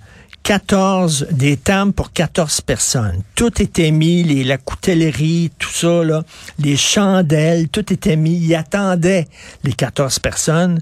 14, 0.44 1.28
des 1.30 1.56
tables 1.56 1.92
pour 1.92 2.12
14 2.12 2.60
personnes. 2.60 3.22
Tout 3.34 3.62
était 3.62 3.90
mis, 3.90 4.22
les, 4.22 4.44
la 4.44 4.58
coutellerie, 4.58 5.50
tout 5.58 5.70
ça, 5.70 6.04
là, 6.04 6.22
les 6.58 6.76
chandelles, 6.76 7.68
tout 7.68 7.90
était 7.92 8.16
mis. 8.16 8.36
Ils 8.36 8.54
attendaient 8.54 9.26
les 9.64 9.72
14 9.72 10.18
personnes. 10.18 10.80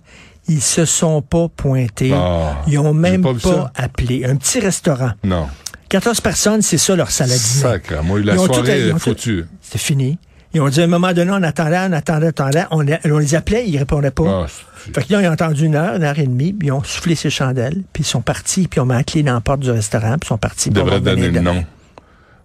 Ils 0.48 0.60
se 0.60 0.84
sont 0.84 1.22
pas 1.22 1.46
pointés. 1.48 2.10
Ah, 2.12 2.60
Ils 2.66 2.76
ont 2.80 2.92
même 2.92 3.22
pas, 3.22 3.70
appelé. 3.76 4.24
Un 4.24 4.34
petit 4.34 4.58
restaurant. 4.58 5.12
Non. 5.22 5.46
14 5.92 6.22
personnes, 6.22 6.62
c'est 6.62 6.78
ça 6.78 6.96
leur 6.96 7.08
dîner. 7.08 7.28
Sacre. 7.36 8.02
Moi, 8.02 8.20
la 8.20 8.32
Ils 8.32 8.38
ont 8.38 8.46
tout- 8.46 8.54
soirée 8.54 8.86
ils 8.86 8.92
tout- 8.92 8.98
foutue. 8.98 9.44
C'était 9.60 9.78
fini. 9.78 10.18
Ils 10.54 10.60
ont 10.62 10.68
dit 10.70 10.80
à 10.80 10.84
un 10.84 10.86
moment 10.86 11.12
donné, 11.12 11.30
on 11.30 11.42
attendait, 11.42 11.78
on 11.86 11.92
attendait, 11.92 12.26
on 12.26 12.28
attendait. 12.30 12.64
On, 12.70 12.80
les- 12.80 12.98
on 13.04 13.18
les 13.18 13.34
appelait, 13.34 13.68
ils 13.68 13.76
répondaient 13.76 14.10
pas. 14.10 14.24
Ah, 14.44 14.46
c'est- 14.48 14.94
Fait 14.94 15.06
que 15.06 15.12
là, 15.12 15.20
ils 15.20 15.28
ont 15.28 15.32
entendu 15.32 15.66
une 15.66 15.74
heure, 15.74 15.96
une 15.96 16.02
heure 16.02 16.18
et 16.18 16.26
demie, 16.26 16.54
puis 16.54 16.68
ils 16.68 16.72
ont 16.72 16.82
soufflé 16.82 17.14
ses 17.14 17.28
chandelles, 17.28 17.82
puis 17.92 18.04
ils 18.04 18.06
sont 18.06 18.22
partis, 18.22 18.68
puis 18.68 18.78
ils 18.78 18.80
ont 18.80 18.86
mis 18.86 18.94
la 18.94 19.04
clé 19.04 19.22
dans 19.22 19.34
la 19.34 19.40
porte 19.42 19.60
du 19.60 19.70
restaurant, 19.70 20.16
puis 20.18 20.20
ils 20.24 20.28
sont 20.28 20.38
partis. 20.38 20.70
Il 20.70 20.72
pour 20.74 20.84
devrait 20.84 20.96
revenir 20.98 21.14
donner 21.14 21.28
le 21.30 21.40
nom. 21.40 21.64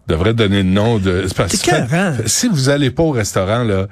Devrait 0.07 0.33
donner 0.33 0.63
le 0.63 0.69
nom 0.69 0.99
de. 0.99 1.25
c'est 1.27 1.35
parce 1.35 1.53
C'est 1.55 1.65
que-. 1.69 2.27
Si 2.27 2.47
vous 2.47 2.69
allez 2.69 2.91
pas 2.91 3.03
au 3.03 3.11
restaurant, 3.11 3.63
là, 3.63 3.87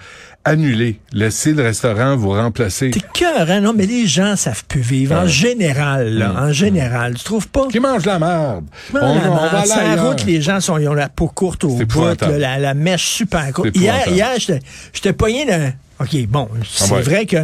annulez. 0.46 1.00
Laissez 1.12 1.52
le 1.54 1.64
restaurant 1.64 2.16
vous 2.16 2.30
remplacer. 2.32 2.92
C'est 2.94 3.12
cœur, 3.12 3.50
hein? 3.50 3.60
Non, 3.62 3.74
mais 3.76 3.86
les 3.86 4.08
gens 4.08 4.36
savent 4.36 4.64
plus 4.66 4.80
vivre. 4.82 5.16
En 5.16 5.28
général, 5.28 6.10
là, 6.18 6.30
Mm. 6.30 6.38
en 6.38 6.52
général. 6.54 7.16
Tu 7.16 7.24
trouves 7.26 7.48
pas? 7.50 7.68
Qui 7.68 7.80
mange 7.80 8.06
la 8.06 8.20
merde? 8.20 8.66
On, 8.94 8.98
la 8.98 9.32
on 9.32 9.36
va 9.36 9.60
aller 9.60 9.96
la 9.96 10.04
route, 10.04 10.24
les 10.26 10.42
gens 10.42 10.60
sont, 10.62 10.78
ils 10.78 10.88
ont 10.88 10.94
la 10.94 11.10
peau 11.10 11.28
courte 11.28 11.64
au 11.66 11.76
C'est 11.78 11.86
bout, 11.86 12.06
là, 12.06 12.38
la, 12.38 12.60
la 12.60 12.74
mèche 12.74 13.06
super 13.08 13.52
courte. 13.52 13.70
C'est 13.74 13.82
Hier, 13.82 14.08
hier, 14.08 14.30
j'étais, 14.94 15.14
pogné 15.14 15.46
dans, 15.46 15.74
OK, 16.00 16.28
bon, 16.28 16.48
c'est 16.70 16.92
ouais. 16.92 17.02
vrai 17.02 17.26
que, 17.26 17.38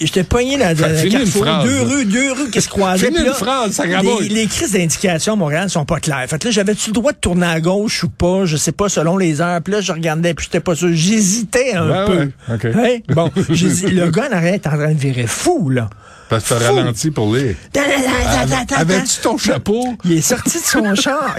j'étais, 0.00 0.24
pogné 0.24 0.56
dans, 0.56 0.70
une 0.74 1.10
carrefour, 1.10 1.44
deux 1.64 1.82
rues, 1.82 2.04
deux 2.04 2.32
rues 2.32 2.50
qui 2.50 2.60
se 2.60 2.68
croisaient. 2.68 3.08
Une 3.08 3.32
phrase, 3.32 3.72
ça 3.72 3.84
les, 3.86 4.28
les 4.28 4.46
crises 4.46 4.72
d'indication 4.72 5.34
à 5.34 5.36
Montréal 5.36 5.70
sont 5.70 5.84
pas 5.84 6.00
claires. 6.00 6.24
Fait 6.28 6.38
que 6.38 6.46
là, 6.48 6.50
j'avais-tu 6.50 6.90
le 6.90 6.94
droit 6.94 7.12
de 7.12 7.18
tourner 7.18 7.46
à 7.46 7.60
gauche 7.60 8.04
ou 8.04 8.08
pas? 8.08 8.44
Je 8.44 8.56
sais 8.56 8.72
pas, 8.72 8.88
selon 8.88 9.16
les 9.16 9.40
heures. 9.40 9.60
Puis 9.62 9.72
là, 9.74 9.80
je 9.80 9.92
regardais, 9.92 10.34
puis 10.34 10.44
j'étais 10.44 10.60
pas 10.60 10.74
sûr. 10.74 10.88
J'hésitais 10.92 11.74
un 11.74 12.06
Ouais, 12.06 12.06
peu. 12.06 12.58
ouais. 12.78 13.02
Hein? 13.08 13.14
Bon, 13.14 13.30
le 13.36 14.10
gars 14.10 14.28
en 14.30 14.32
arrière 14.36 14.54
est 14.54 14.66
en 14.66 14.70
train 14.70 14.92
de 14.92 14.98
virer 14.98 15.26
fou, 15.26 15.68
là. 15.70 15.90
Parce 16.28 16.44
que 16.44 16.54
t'as 16.54 16.72
ralenti 16.72 17.10
pour 17.10 17.34
lire. 17.34 17.54
Avais-tu 18.76 19.20
ton 19.22 19.36
chapeau? 19.38 19.94
Il 20.04 20.12
est 20.12 20.20
sorti 20.22 20.58
de 20.58 20.64
son 20.64 20.94
char. 20.94 21.36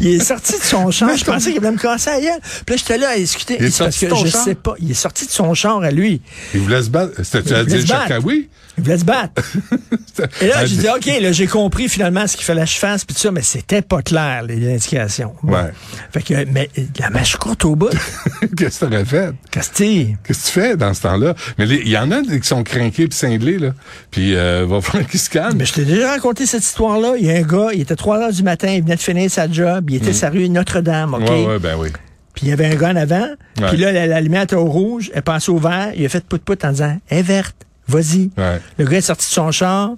Il 0.00 0.06
est 0.08 0.24
sorti 0.24 0.52
de 0.58 0.62
son 0.64 0.90
char. 0.90 1.16
Je 1.16 1.24
pensais 1.24 1.50
qu'il 1.50 1.60
voulait 1.60 1.72
me 1.72 1.78
casser 1.78 2.10
la 2.10 2.20
gueule. 2.20 2.40
Puis 2.66 2.74
là, 2.74 2.76
j'étais 2.76 2.98
là 2.98 3.08
à 3.10 3.16
discuter. 3.16 3.56
Il 3.58 3.66
est 3.66 3.78
parce 3.78 3.96
sorti 3.96 4.04
de 4.04 4.10
que 4.10 4.14
ton 4.14 4.24
je 4.24 4.30
char? 4.30 4.44
sais 4.44 4.54
pas. 4.54 4.74
Il 4.80 4.90
est 4.90 4.94
sorti 4.94 5.26
de 5.26 5.30
son 5.30 5.54
char 5.54 5.82
à 5.82 5.90
lui. 5.90 6.20
Il 6.54 6.60
voulait 6.60 6.82
se 6.82 6.90
battre. 6.90 7.12
C'était-tu 7.22 7.54
à 7.54 7.64
dire. 7.64 7.86
Chakawi? 7.86 8.48
Il 8.78 8.84
voulait 8.84 8.98
se 8.98 9.04
battre. 9.04 9.42
Et 10.40 10.46
là, 10.46 10.64
j'ai 10.64 10.76
dit, 10.76 10.88
OK, 10.88 11.06
là, 11.20 11.32
j'ai 11.32 11.46
compris 11.46 11.88
finalement 11.88 12.26
ce 12.26 12.36
qu'il 12.36 12.44
fallait 12.44 12.64
que 12.64 12.70
je 12.70 12.78
fasse, 12.78 13.04
puis 13.04 13.14
ça, 13.16 13.30
mais 13.30 13.42
c'était 13.42 13.82
pas 13.82 14.02
clair, 14.02 14.42
les 14.42 14.72
indications. 14.72 15.34
Bon. 15.42 15.54
Ouais. 15.54 15.72
Fait 16.12 16.22
que, 16.22 16.44
mais 16.50 16.70
la 16.98 17.10
mèche 17.10 17.36
courte 17.36 17.64
au 17.64 17.76
bout. 17.76 17.90
Qu'est-ce 18.56 18.80
que 18.80 18.86
t'aurais 18.86 19.04
fait? 19.04 19.34
Qu'est-ce 19.50 19.70
que 19.70 20.32
tu 20.32 20.52
fais 20.52 20.76
dans 20.76 20.94
ce 20.94 21.02
temps-là? 21.02 21.34
Mais 21.58 21.66
il 21.66 21.88
y 21.88 21.98
en 21.98 22.10
a 22.10 22.22
qui 22.22 22.42
sont 22.42 22.62
crinqués 22.64 23.08
puis 23.08 23.18
cinglés, 23.18 23.58
là. 23.58 23.74
Puis, 24.10 24.34
euh, 24.34 24.66
va 24.66 24.80
falloir 24.80 25.08
qu'ils 25.08 25.20
se 25.20 25.30
calment. 25.30 25.58
Mais 25.58 25.66
je 25.66 25.72
t'ai 25.74 25.84
déjà 25.84 26.10
raconté 26.10 26.46
cette 26.46 26.64
histoire-là. 26.64 27.14
Il 27.18 27.26
y 27.26 27.30
a 27.30 27.34
un 27.34 27.42
gars, 27.42 27.68
il 27.72 27.80
était 27.80 27.96
3 27.96 28.18
heures 28.18 28.32
du 28.32 28.42
matin, 28.42 28.68
il 28.68 28.82
venait 28.82 28.96
de 28.96 29.00
finir 29.00 29.30
sa 29.30 29.50
job, 29.50 29.90
il 29.90 29.96
était 29.96 30.12
sur 30.12 30.26
la 30.26 30.32
rue 30.32 30.48
Notre-Dame, 30.48 31.14
OK? 31.14 31.28
Ouais, 31.28 31.46
ouais, 31.46 31.58
ben 31.58 31.76
oui. 31.78 31.88
Puis 32.34 32.46
il 32.46 32.50
y 32.50 32.52
avait 32.52 32.66
un 32.66 32.76
gars 32.76 32.90
en 32.90 32.96
avant. 32.96 33.28
Puis 33.56 33.76
là, 33.78 33.90
la, 33.90 34.06
la 34.06 34.20
lumière 34.20 34.42
était 34.42 34.54
au 34.54 34.66
rouge. 34.66 35.10
Elle 35.12 35.22
passait 35.22 35.50
au 35.50 35.58
vert. 35.58 35.90
Il 35.96 36.06
a 36.06 36.08
fait 36.08 36.24
pout-pout 36.24 36.64
en 36.64 36.70
disant 36.70 36.96
«Elle 37.08 37.18
est 37.18 37.22
verte. 37.22 37.56
Vas-y. 37.88 38.30
Ouais. 38.36 38.60
Le 38.78 38.84
gars 38.84 38.98
est 38.98 39.02
sorti 39.02 39.26
de 39.26 39.32
son 39.32 39.50
char. 39.50 39.90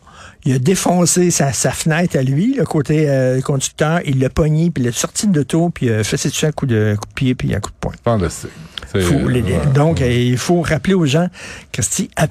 Il 0.44 0.54
a 0.54 0.58
défoncé 0.58 1.30
sa, 1.30 1.52
sa 1.52 1.70
fenêtre 1.70 2.16
à 2.16 2.22
lui, 2.22 2.54
le 2.54 2.64
côté 2.64 3.10
euh, 3.10 3.40
conducteur. 3.42 4.00
Il 4.06 4.20
l'a 4.20 4.30
pogné, 4.30 4.70
puis 4.70 4.84
il 4.84 4.86
est 4.88 4.92
sorti 4.96 5.26
de 5.26 5.36
l'auto, 5.36 5.70
puis 5.70 5.86
il 5.86 5.92
a 5.92 6.04
fait 6.04 6.16
dessus 6.28 6.46
un 6.46 6.52
coup 6.52 6.66
de, 6.66 6.96
coup 6.98 7.08
de 7.08 7.14
pied, 7.14 7.34
puis 7.34 7.54
un 7.54 7.60
coup 7.60 7.70
de 7.70 7.76
poing. 7.80 7.92
Fantastique. 8.04 8.50
C'est- 8.92 9.00
Faut 9.02 9.28
les- 9.28 9.42
les- 9.42 9.52
ouais. 9.54 9.66
donc, 9.74 10.00
euh, 10.00 10.10
il 10.10 10.38
faut 10.38 10.62
rappeler 10.62 10.94
aux 10.94 11.04
gens, 11.06 11.28
Christy, 11.72 12.08
euh, 12.20 12.26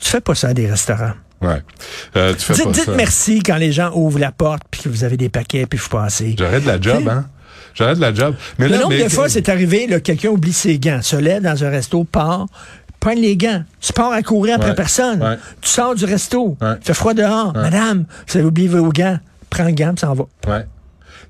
tu 0.00 0.08
fais 0.08 0.20
pas 0.20 0.34
ça 0.34 0.48
à 0.48 0.54
des 0.54 0.66
restaurants. 0.70 1.12
Ouais. 1.42 1.62
Euh, 2.16 2.32
tu 2.34 2.40
fais 2.44 2.54
Dites, 2.54 2.64
pas 2.64 2.70
dites 2.70 2.84
ça. 2.86 2.92
merci 2.96 3.42
quand 3.42 3.56
les 3.56 3.70
gens 3.72 3.90
ouvrent 3.94 4.18
la 4.18 4.32
porte, 4.32 4.62
puis 4.70 4.80
que 4.82 4.88
vous 4.88 5.04
avez 5.04 5.16
des 5.18 5.28
paquets, 5.28 5.66
puis 5.66 5.78
vous 5.78 5.88
passez. 5.90 6.34
J'aurais 6.38 6.60
de 6.60 6.66
la 6.66 6.80
job, 6.80 7.06
hein? 7.08 7.26
J'aurais 7.74 7.94
de 7.94 8.00
la 8.00 8.14
job. 8.14 8.34
Mais 8.58 8.66
Le 8.68 8.72
là, 8.72 8.78
nombre 8.78 8.94
mais- 8.96 9.04
de 9.04 9.08
fois, 9.10 9.28
c'est 9.28 9.48
arrivé, 9.50 9.86
quelqu'un 10.00 10.30
oublie 10.30 10.54
ses 10.54 10.78
gants, 10.78 11.02
se 11.02 11.16
lève 11.16 11.42
dans 11.42 11.62
un 11.62 11.68
resto, 11.68 12.04
part, 12.04 12.46
prends 13.12 13.20
les 13.20 13.36
gants. 13.36 13.62
Tu 13.80 13.92
pars 13.92 14.12
à 14.12 14.22
courir 14.22 14.56
après 14.56 14.70
Ouais. 14.70 14.74
personne. 14.74 15.22
Ouais. 15.22 15.36
Tu 15.60 15.68
sors 15.70 15.94
du 15.94 16.04
resto. 16.04 16.56
Ouais. 16.60 16.74
Il 16.80 16.84
fait 16.86 16.94
froid 16.94 17.14
dehors. 17.14 17.52
Madame, 17.54 18.04
vous 18.28 18.36
avez 18.38 18.46
oublié 18.46 18.68
vos 18.68 18.88
gants. 18.90 19.18
Prends 19.50 19.64
le 19.64 19.72
gant, 19.72 19.92
puis 19.94 20.00
s'en 20.00 20.14
va. 20.14 20.24
Ouais. 20.48 20.66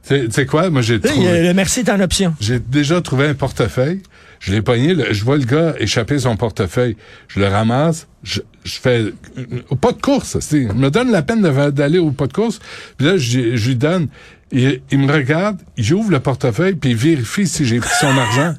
Tu 0.09 0.31
sais- 0.31 0.47
quoi? 0.47 0.71
Moi, 0.71 0.83
j'ai 0.83 1.01
trouvé. 1.01 1.43
le 1.43 1.53
merci 1.53 1.81
est 1.81 1.91
en 1.91 1.99
option. 2.01 2.35
J'ai 2.41 2.61
déjà 2.61 3.01
trouvé 3.01 3.27
un 3.29 3.35
portefeuille. 3.35 4.03
Je 4.39 4.53
l'ai 4.53 4.63
pogné. 4.63 4.95
le- 4.95 5.13
je 5.13 5.25
vois 5.25 5.37
le 5.39 5.45
gars 5.45 5.75
échapper 5.79 6.19
son 6.21 6.37
portefeuille. 6.37 6.97
Je 7.29 7.41
le 7.41 7.49
ramasse. 7.49 8.07
Je, 8.23 8.41
je 8.65 8.75
fais 8.79 9.05
au 9.71 9.77
pas 9.77 9.93
de 9.93 10.01
course. 10.01 10.39
c'est- 10.41 10.63
Il 10.63 10.73
me 10.75 10.91
donne 10.91 11.11
la 11.11 11.23
peine 11.23 11.43
d'aller 11.71 11.99
au 11.99 12.11
pas 12.13 12.27
de 12.27 12.33
course. 12.33 12.61
Puis 12.97 13.07
là, 13.07 13.17
je, 13.17 13.57
je 13.57 13.69
lui 13.69 13.77
donne. 13.77 14.09
Il, 14.53 14.81
il 14.93 14.99
me 15.01 15.13
regarde. 15.13 15.59
Il 15.77 15.93
ouvre 15.95 16.11
le 16.11 16.21
portefeuille 16.21 16.75
puis 16.75 16.91
il 16.91 16.97
vérifie 16.97 17.47
si 17.49 17.65
j'ai 17.67 17.81
pris 17.81 17.91
son 18.01 18.07
argent. 18.19 18.55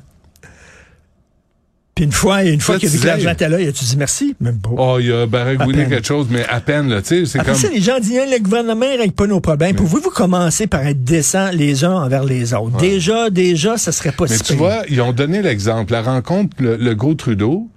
Puis 1.98 2.06
une 2.06 2.12
fois, 2.12 2.44
une 2.44 2.62
fois 2.62 2.78
qu'il 2.78 2.88
a 2.88 2.92
vu 2.92 2.98
tu 2.98 3.02
que 3.04 3.08
l'argent 3.08 3.26
sais- 3.26 3.34
était 3.34 3.50
là, 3.50 3.60
il 3.60 3.68
a-tu 3.68 3.84
dit 3.84 3.98
merci? 3.98 4.36
Même 4.40 4.60
pas. 4.60 4.70
Oh, 4.78 4.98
il 5.02 5.12
a 5.12 5.22
À 5.24 5.26
baragouiné 5.26 5.86
quelque 5.88 6.08
chose, 6.08 6.28
mais 6.30 6.46
à 6.46 6.62
peine 6.62 6.88
là. 6.90 7.02
Tu 7.02 7.08
sais, 7.08 7.26
c'est 7.26 7.40
comme. 7.44 7.56
ça, 7.56 7.70
les 7.70 7.82
gens 7.82 8.00
disent, 8.00 8.20
le 8.32 8.40
gouvernement 8.42 8.86
ne 8.86 8.98
règle 9.00 9.14
pas 9.14 9.28
nos 9.28 9.42
problèmes. 9.42 9.76
Pouvez-vous 9.76 10.12
commencer 10.12 10.68
par 10.68 10.86
être 10.88 11.04
décents 11.04 11.50
les 11.52 11.84
uns 11.84 11.94
envers 11.96 12.24
les 12.24 12.54
autres? 12.54 12.78
Déjà, 12.78 13.30
déjà, 13.30 13.78
ça 13.78 13.92
serait 13.92 14.12
pas 14.12 14.26
Mais 14.30 14.38
tu 14.38 14.54
vois, 14.54 14.84
ils 14.90 15.02
ont 15.02 15.12
donné 15.12 15.42
l'exemple. 15.42 15.92
La 15.92 16.02
rencontre, 16.04 16.56
le, 16.60 16.78
le 16.78 16.94
gros 16.96 17.16
Trudeau, 17.16 17.68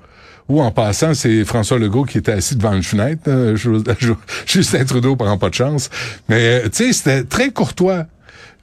où 0.48 0.60
en 0.60 0.70
passant, 0.70 1.14
c'est 1.14 1.44
François 1.44 1.78
Legault 1.78 2.04
qui 2.04 2.18
était 2.18 2.32
assis 2.32 2.56
devant 2.56 2.74
une 2.74 2.82
fenêtre. 2.82 3.22
euh, 3.28 3.56
Ju- 3.56 3.82
Ju- 4.00 4.14
Justin 4.46 4.84
Trudeau 4.84 5.16
prend 5.16 5.38
pas 5.38 5.48
de 5.48 5.54
chance. 5.54 5.88
Mais 6.28 6.62
tu 6.70 6.86
sais, 6.86 6.92
c'était 6.92 7.24
très 7.24 7.50
courtois. 7.50 8.04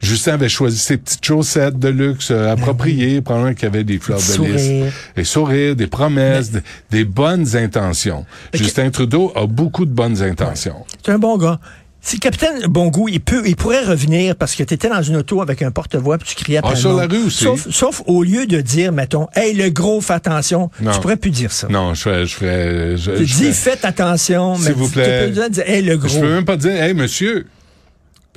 Justin 0.02 0.34
avait 0.36 0.50
choisi 0.50 0.78
ses 0.78 0.98
petites 0.98 1.26
chaussettes 1.26 1.80
de 1.80 1.90
luxe 1.90 2.30
euh, 2.32 2.52
appropriées, 2.52 3.22
probablement 3.22 3.54
qu'il 3.56 3.64
y 3.64 3.68
avait 3.68 3.84
des 3.84 3.98
fleurs 4.00 4.20
de 4.20 4.44
lys, 4.44 4.94
des 5.16 5.24
sourires, 5.24 5.76
des 5.76 5.88
promesses, 5.88 6.52
des, 6.52 6.62
des 6.92 7.04
bonnes 7.06 7.56
intentions. 7.56 8.26
Justin 8.54 8.90
Trudeau 8.92 9.32
a 9.36 9.48
beaucoup 9.48 9.86
de 9.86 9.92
bonnes 9.92 10.22
intentions. 10.22 10.86
C'est 11.06 11.12
un 11.12 11.18
bon 11.20 11.38
gars. 11.38 11.60
Si 12.00 12.16
le 12.18 12.20
capitaine 12.22 12.62
Bongo, 12.70 13.08
il 13.10 13.20
peut, 13.20 13.42
il 13.46 13.58
pourrait 13.58 13.84
revenir 13.84 14.36
parce 14.38 14.56
que 14.56 14.64
tu 14.64 14.74
étais 14.74 14.88
dans 14.88 15.02
une 15.02 15.18
auto 15.18 15.42
avec 15.42 15.62
un 15.62 15.72
porte-voix 15.72 16.18
puis 16.18 16.28
tu 16.30 16.36
criais 16.42 16.58
après 16.60 16.74
Ah, 16.74 16.78
sur 16.78 16.94
la 16.96 17.06
rue 17.06 17.24
aussi. 17.26 17.44
Sauf, 17.44 17.68
sauf 17.70 18.02
au 18.06 18.24
lieu 18.24 18.46
de 18.46 18.62
dire, 18.62 18.94
mettons, 18.94 19.28
hey, 19.36 19.54
le 19.54 19.70
gros, 19.72 20.00
fais 20.00 20.14
attention. 20.14 20.70
Non. 20.80 20.92
Tu 20.94 21.02
pourrais 21.02 21.18
plus 21.18 21.32
dire 21.32 21.52
ça. 21.52 21.68
Non, 21.70 21.96
je 21.96 22.02
ferais, 22.04 22.26
je 22.26 22.34
ferais, 22.36 22.98
je, 22.98 23.12
Tu 23.12 23.26
je 23.26 23.36
dis, 23.36 23.44
ferais- 23.52 23.52
faites 23.52 23.84
attention, 23.84 24.56
S'il 24.56 24.72
vous 24.74 24.88
plaît. 24.88 25.28
tu 25.34 25.34
peux 25.42 25.50
dire, 25.50 25.64
hey, 25.68 25.82
le 25.82 25.98
gros. 25.98 26.08
Je 26.08 26.20
peux 26.20 26.30
même 26.34 26.46
pas 26.46 26.56
dire, 26.56 26.82
hey, 26.82 26.94
monsieur. 26.94 27.46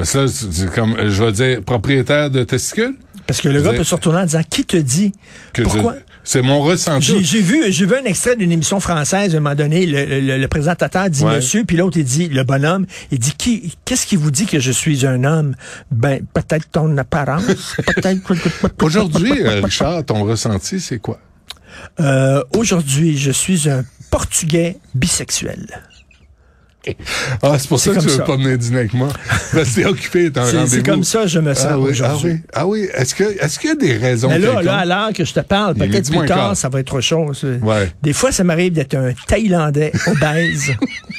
Parce 0.00 0.12
que 0.12 0.18
là, 0.18 0.26
c'est 0.28 0.70
comme, 0.74 0.94
euh, 0.96 1.10
je 1.10 1.22
vais 1.24 1.32
dire, 1.32 1.62
propriétaire 1.62 2.30
de 2.30 2.42
testicules? 2.44 2.96
Parce 3.26 3.40
que 3.40 3.48
le 3.48 3.60
gars 3.62 3.72
peut 3.74 3.84
se 3.84 3.94
retourner 3.94 4.20
en 4.20 4.24
disant, 4.24 4.42
qui 4.48 4.64
te 4.64 4.76
dit? 4.78 5.12
que 5.52 5.62
Pourquoi? 5.62 5.94
C'est 6.24 6.42
mon 6.42 6.60
ressenti. 6.62 7.22
J'ai 7.24 7.40
vu, 7.40 7.70
j'ai 7.72 7.86
vu 7.86 7.94
un 7.96 8.04
extrait 8.04 8.36
d'une 8.36 8.52
émission 8.52 8.78
française, 8.80 9.34
à 9.34 9.38
un 9.38 9.40
moment 9.40 9.54
donné, 9.54 9.86
le, 9.86 10.20
le- 10.20 10.38
le 10.38 10.48
présentateur 10.48 11.08
dit 11.10 11.24
Ouais. 11.24 11.36
monsieur, 11.36 11.64
puis 11.64 11.76
l'autre, 11.76 11.96
il 11.98 12.04
dit, 12.04 12.28
le 12.28 12.44
bonhomme, 12.44 12.86
il 13.10 13.18
dit, 13.18 13.32
qui, 13.36 13.74
qu'est-ce 13.84 14.06
qui 14.06 14.16
vous 14.16 14.30
dit 14.30 14.46
que 14.46 14.58
je 14.58 14.70
suis 14.72 15.06
un 15.06 15.24
homme? 15.24 15.54
Ben, 15.90 16.20
peut-être 16.34 16.70
ton 16.70 16.96
apparence, 16.98 17.76
peut-être... 17.86 18.20
Aujourd'hui, 18.82 19.32
euh, 19.42 19.60
Richard, 19.62 20.04
ton 20.04 20.24
ressenti, 20.24 20.80
c'est 20.80 20.98
quoi? 20.98 21.18
Euh, 22.00 22.42
Aujourd'hui, 22.56 23.16
je 23.18 23.30
suis 23.30 23.68
un 23.68 23.84
Portugais 24.10 24.76
bisexuel. 24.94 25.66
Ah, 27.42 27.58
c'est 27.58 27.68
pour 27.68 27.78
ça 27.78 27.90
que 27.92 27.98
tu 28.00 28.06
veux 28.06 28.16
ça. 28.16 28.22
pas 28.22 28.36
venir 28.36 28.56
dîner 28.56 28.78
avec 28.78 28.94
moi. 28.94 29.08
Que 29.52 29.74
t'es 29.74 29.84
occupé, 29.84 30.30
t'as 30.32 30.42
un 30.42 30.46
C'est- 30.46 30.56
rendez-vous. 30.56 30.74
c'est 30.76 30.82
comme 30.86 31.04
ça, 31.04 31.26
je 31.26 31.38
me 31.38 31.52
sens 31.54 31.66
ah 31.68 31.78
oui, 31.78 31.86
ah 31.88 31.90
aujourd'hui. 31.90 32.30
oui, 32.32 32.40
ah 32.54 32.66
oui. 32.66 32.88
Est-ce 32.94 33.14
que, 33.14 33.24
est-ce 33.24 33.58
qu'il 33.58 33.68
y 33.68 33.72
a 33.72 33.76
des 33.76 33.96
raisons 33.96 34.28
Mais 34.28 34.38
là, 34.38 34.62
là, 34.62 34.78
à 34.78 34.84
l'heure 34.86 35.12
que 35.12 35.24
je 35.24 35.32
te 35.34 35.40
parle, 35.40 35.76
est 35.82 35.86
peut-être 35.88 36.10
plus 36.10 36.26
tard, 36.26 36.56
ça 36.56 36.68
va 36.68 36.80
être 36.80 36.92
autre 36.94 37.02
chose. 37.02 37.44
Ouais. 37.62 37.90
Des 38.02 38.12
fois, 38.12 38.32
ça 38.32 38.44
m'arrive 38.44 38.72
d'être 38.72 38.94
un 38.94 39.12
Thaïlandais 39.26 39.92
obèse 40.06 40.70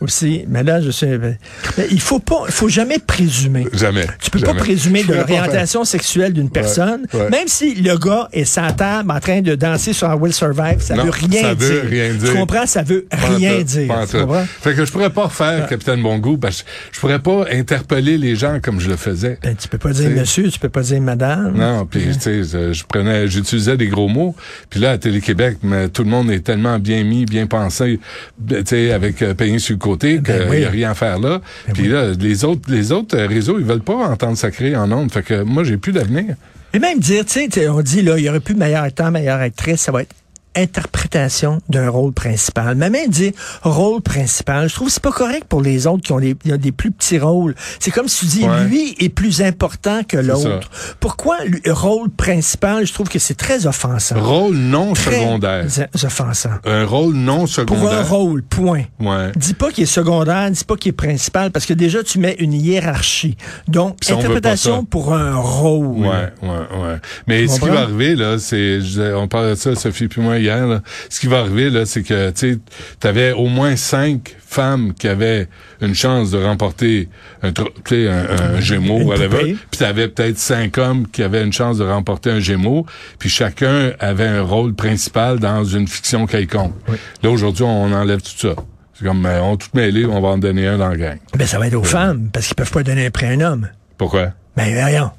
aussi. 0.00 0.44
Mais 0.48 0.62
là, 0.62 0.80
je 0.80 0.90
sais. 0.90 1.18
mais 1.18 1.86
il 1.90 2.00
faut 2.00 2.18
pas, 2.18 2.42
il 2.46 2.52
faut 2.52 2.68
jamais 2.68 2.98
présumer. 2.98 3.66
Jamais. 3.72 4.06
Tu 4.20 4.30
peux 4.30 4.38
Jamais. 4.38 4.52
pas 4.54 4.58
présumer 4.58 5.04
de 5.04 5.14
l'orientation 5.14 5.84
sexuelle 5.84 6.32
d'une 6.32 6.50
personne, 6.50 7.02
ouais. 7.12 7.30
même 7.30 7.46
si 7.48 7.74
le 7.74 7.96
gars 7.98 8.28
est 8.32 8.44
sans 8.44 8.72
table 8.72 9.10
en 9.10 9.20
train 9.20 9.40
de 9.42 9.54
danser 9.54 9.92
sur 9.92 10.08
Will 10.20 10.32
Survive, 10.32 10.80
ça 10.80 10.94
Non, 10.94 11.04
veut 11.04 11.10
rien 11.10 11.42
ça 11.42 11.54
dire. 11.54 11.68
veut 11.68 11.88
rien 11.88 12.08
Tu 12.12 12.18
dire. 12.18 12.34
comprends? 12.34 12.66
Ça 12.66 12.82
veut 12.82 13.06
rien 13.12 13.60
dire. 13.62 13.90
en 13.90 14.06
Tu 14.06 14.16
comprends? 14.18 14.44
Fait 14.60 14.74
que 14.74 14.84
je 14.84 14.90
pourrais 14.92 15.10
pas 15.10 15.24
refaire 15.24 15.66
Capitaine 15.68 16.02
Bon 16.02 16.18
Goût 16.18 16.38
parce 16.38 16.62
que 16.62 16.68
je 16.92 17.00
pourrais 17.00 17.18
pas 17.20 17.44
interpeller 17.52 18.16
les 18.18 18.36
gens 18.36 18.58
comme 18.62 18.80
je 18.80 18.88
le 18.88 18.96
faisais. 18.96 19.38
Ben, 19.42 19.54
tu 19.56 19.68
peux 19.68 19.78
pas 19.78 19.92
dire 19.92 20.10
monsieur, 20.10 20.48
tu 20.50 20.58
peux 20.58 20.68
pas 20.68 20.82
dire 20.82 21.00
madame. 21.00 21.56
Non, 21.56 21.86
puis 21.86 22.02
tu 22.20 22.44
sais, 22.44 22.72
je 22.72 22.84
prenais, 22.84 23.28
j'utilisais 23.28 23.76
des 23.76 23.88
gros 23.88 24.08
mots. 24.08 24.34
Puis 24.70 24.80
là, 24.80 24.92
à 24.92 24.98
Télé-Québec, 24.98 25.58
tout 25.92 26.04
le 26.04 26.10
monde 26.10 26.30
est 26.30 26.40
tellement 26.40 26.78
bien 26.78 27.04
mis, 27.04 27.24
bien 27.26 27.46
pensé, 27.46 28.00
ben, 28.38 28.62
tu 28.64 28.70
sais, 28.70 28.92
avec 28.92 29.22
euh, 29.22 29.34
payé 29.34 29.58
sur 29.58 29.74
le 29.74 29.78
côté 29.90 30.14
qu'il 30.14 30.22
Ben 30.22 30.48
oui. 30.50 30.58
n'y 30.58 30.64
a 30.64 30.70
rien 30.70 30.90
à 30.90 30.94
faire 30.94 31.18
là. 31.18 31.40
puis 31.74 31.88
là, 31.88 32.12
les 32.18 32.44
autres, 32.44 32.62
les 32.68 32.92
autres 32.92 33.16
euh, 33.16 33.26
réseaux, 33.26 33.58
ils 33.58 33.64
veulent 33.64 33.80
pas 33.82 33.94
entendre 33.94 34.36
sacré 34.36 34.76
en 34.76 34.90
ondes. 34.92 35.10
Fait 35.12 35.22
que 35.22 35.42
moi, 35.42 35.64
j'ai 35.64 35.76
plus 35.76 35.92
d'avenir. 35.92 36.36
Et 36.72 36.78
même 36.78 36.98
dire, 37.00 37.24
tu 37.24 37.32
sais, 37.32 37.48
tu 37.48 37.60
sais, 37.60 37.68
on 37.68 37.80
dit 37.80 38.02
là, 38.02 38.16
il 38.16 38.24
y 38.24 38.28
aurait 38.28 38.40
plus 38.40 38.54
meilleur 38.54 38.84
acteur, 38.84 39.10
meilleure 39.10 39.40
actrice, 39.40 39.80
ça 39.80 39.90
va 39.92 40.02
être 40.02 40.14
interprétation 40.56 41.60
d'un 41.68 41.88
rôle 41.90 42.12
principal. 42.12 42.74
Mais 42.76 42.90
même 42.90 43.10
dire 43.10 43.32
rôle 43.62 44.00
principal, 44.00 44.68
je 44.68 44.74
trouve 44.74 44.88
que 44.88 44.94
c'est 44.94 45.02
pas 45.02 45.12
correct 45.12 45.44
pour 45.48 45.60
les 45.62 45.86
autres 45.86 46.02
qui 46.02 46.12
ont 46.12 46.20
des, 46.20 46.34
qui 46.34 46.52
ont 46.52 46.56
des 46.56 46.72
plus 46.72 46.90
petits 46.90 47.18
rôles. 47.18 47.54
C'est 47.78 47.90
comme 47.90 48.08
si 48.08 48.20
tu 48.20 48.26
dis 48.26 48.44
Ouais. 48.48 48.64
lui 48.64 48.96
est 48.98 49.08
plus 49.10 49.42
important 49.42 50.00
que 50.06 50.16
l'autre. 50.16 50.70
Pourquoi 50.98 51.36
le 51.44 51.72
rôle 51.72 52.10
principal, 52.10 52.86
je 52.86 52.92
trouve 52.92 53.08
que 53.08 53.18
c'est 53.18 53.34
très 53.36 53.66
offensant. 53.66 54.20
Rôle 54.20 54.56
non 54.56 54.92
Très 54.94 55.20
secondaire. 55.20 55.66
offensant. 56.04 56.50
Un 56.64 56.84
rôle 56.84 57.14
non 57.14 57.34
Pour 57.36 57.42
un 57.44 57.46
secondaire. 57.46 58.08
rôle, 58.08 58.42
point. 58.42 58.82
Ouais. 58.98 59.30
Dis 59.36 59.54
pas 59.54 59.70
qu'il 59.70 59.84
est 59.84 59.86
secondaire, 59.86 60.50
dis 60.50 60.64
pas 60.64 60.76
qu'il 60.76 60.90
est 60.90 60.92
principal, 60.92 61.50
parce 61.50 61.66
que 61.66 61.74
déjà, 61.74 62.02
tu 62.02 62.18
mets 62.18 62.36
une 62.38 62.54
hiérarchie. 62.54 63.36
Donc, 63.68 64.00
pas 64.00 64.14
interprétation 64.14 64.84
pour 64.84 65.12
un 65.14 65.36
rôle. 65.36 65.98
Ouais, 65.98 66.32
ouais, 66.42 66.48
ouais. 66.48 66.96
Mais 67.26 67.46
ce 67.46 67.60
qui 67.60 67.68
va 67.68 67.82
arriver, 67.82 68.16
là, 68.16 68.38
c'est, 68.38 68.80
on 69.14 69.28
parlait 69.28 69.50
de 69.50 69.54
ça, 69.56 69.74
Sophie 69.74 70.08
puis 70.08 70.20
moi 70.20 70.38
hier, 70.40 70.66
là. 70.66 70.82
Ce 71.08 71.20
qui 71.20 71.26
va 71.26 71.40
arriver, 71.40 71.70
là, 71.70 71.86
c'est 71.86 72.02
que, 72.02 72.30
tu 72.30 72.54
sais, 72.54 72.58
t'avais 72.98 73.32
au 73.32 73.46
moins 73.46 73.76
cinq 73.76 74.36
femmes 74.40 74.94
qui 74.94 75.06
avaient 75.06 75.48
une 75.80 75.94
chance 75.94 76.30
de 76.30 76.42
remporter 76.42 77.08
un, 77.42 77.48
un, 77.48 78.56
un 78.56 78.60
gémeau, 78.60 79.00
Une 79.00 79.06
whatever. 79.06 79.56
Puis 79.70 79.78
t'avais 79.78 80.08
peut-être 80.08 80.38
cinq 80.38 80.76
hommes 80.78 81.06
qui 81.06 81.22
avaient 81.22 81.44
une 81.44 81.52
chance 81.52 81.78
de 81.78 81.84
remporter 81.84 82.30
un 82.30 82.40
gémeau. 82.40 82.84
Puis 83.18 83.28
chacun 83.28 83.92
avait 84.00 84.26
un 84.26 84.42
rôle 84.42 84.74
principal 84.74 85.38
dans 85.38 85.64
une 85.64 85.86
fiction 85.86 86.26
quelconque. 86.26 86.74
Là, 87.22 87.30
aujourd'hui, 87.30 87.64
on 87.64 87.92
enlève 87.92 88.22
tout 88.22 88.48
ça. 88.48 88.54
C'est 88.94 89.06
comme, 89.06 89.22
ben, 89.22 89.40
on 89.40 89.56
tout 89.56 89.68
mêlé, 89.74 90.04
on 90.04 90.20
va 90.20 90.28
en 90.28 90.38
donner 90.38 90.66
un 90.66 90.78
dans 90.78 90.88
la 90.88 90.96
gang. 90.96 91.18
Ben, 91.34 91.46
ça 91.46 91.58
va 91.58 91.68
être 91.68 91.74
aux 91.74 91.84
femmes, 91.84 92.28
parce 92.32 92.46
qu'ils 92.46 92.56
peuvent 92.56 92.70
pas 92.70 92.82
donner 92.82 93.06
un 93.06 93.10
prix 93.10 93.26
à 93.26 93.30
un 93.30 93.40
homme. 93.40 93.68
Pourquoi? 93.96 94.32
Ben, 94.56 94.74
voyons. 94.74 95.10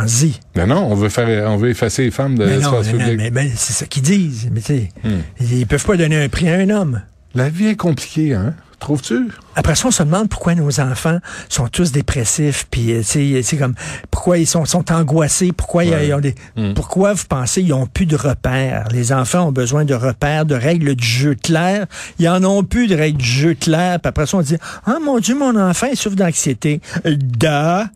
Pense-y. 0.00 0.40
Ben 0.54 0.66
non, 0.66 0.86
on 0.90 0.94
veut 0.94 1.08
faire, 1.08 1.50
on 1.50 1.56
veut 1.56 1.70
effacer 1.70 2.04
les 2.04 2.10
femmes 2.10 2.36
de 2.38 2.44
non, 2.44 2.50
l'espace 2.50 2.86
mais, 2.86 2.92
non, 2.92 2.98
public. 2.98 3.16
mais, 3.18 3.30
ben, 3.30 3.50
c'est 3.54 3.72
ça 3.72 3.86
qu'ils 3.86 4.02
disent. 4.02 4.48
Mais 4.52 4.60
tu 4.60 4.66
sais, 4.66 4.88
Hmm. 5.04 5.20
ils 5.40 5.66
peuvent 5.66 5.84
pas 5.84 5.96
donner 5.96 6.22
un 6.22 6.28
prix 6.28 6.48
à 6.48 6.54
un 6.54 6.70
homme. 6.70 7.02
La 7.34 7.48
vie 7.48 7.66
est 7.68 7.76
compliquée, 7.76 8.34
hein? 8.34 8.54
Trouves-tu? 8.78 9.28
Après 9.54 9.74
ça, 9.74 9.88
on 9.88 9.90
se 9.90 10.02
demande 10.02 10.28
pourquoi 10.28 10.54
nos 10.54 10.80
enfants 10.80 11.18
sont 11.48 11.66
tous 11.68 11.92
dépressifs, 11.92 12.66
puis 12.70 12.92
euh, 12.92 12.98
tu 12.98 13.04
sais, 13.04 13.40
c'est 13.42 13.56
comme 13.56 13.74
pourquoi 14.10 14.36
ils 14.36 14.46
sont, 14.46 14.66
sont 14.66 14.92
angoissés, 14.92 15.50
pourquoi 15.52 15.84
ils- 15.84 15.90
Ouais. 15.92 16.08
ils 16.08 16.14
ont 16.14 16.20
des, 16.20 16.34
Mm. 16.58 16.74
pourquoi 16.74 17.14
vous 17.14 17.24
pensez 17.26 17.62
ils 17.62 17.72
ont 17.72 17.86
plus 17.86 18.04
de 18.04 18.16
repères? 18.16 18.84
Les 18.92 19.12
enfants 19.14 19.48
ont 19.48 19.52
besoin 19.52 19.86
de 19.86 19.94
repères, 19.94 20.44
de 20.44 20.54
règles 20.54 20.94
du 20.94 21.06
jeu 21.06 21.34
claires. 21.34 21.86
Ils 22.18 22.28
en 22.28 22.44
ont 22.44 22.64
plus 22.64 22.86
de 22.86 22.94
règles 22.94 23.16
du 23.18 23.24
jeu 23.26 23.54
claires. 23.54 23.98
Puis 23.98 24.08
après 24.10 24.26
ça, 24.26 24.36
on 24.36 24.42
dit 24.42 24.58
ah 24.84 24.98
mon 25.02 25.20
Dieu, 25.20 25.34
mon 25.38 25.58
enfant 25.58 25.86
il 25.90 25.96
souffre 25.96 26.16
d'anxiété. 26.16 26.82
Da, 27.06 27.86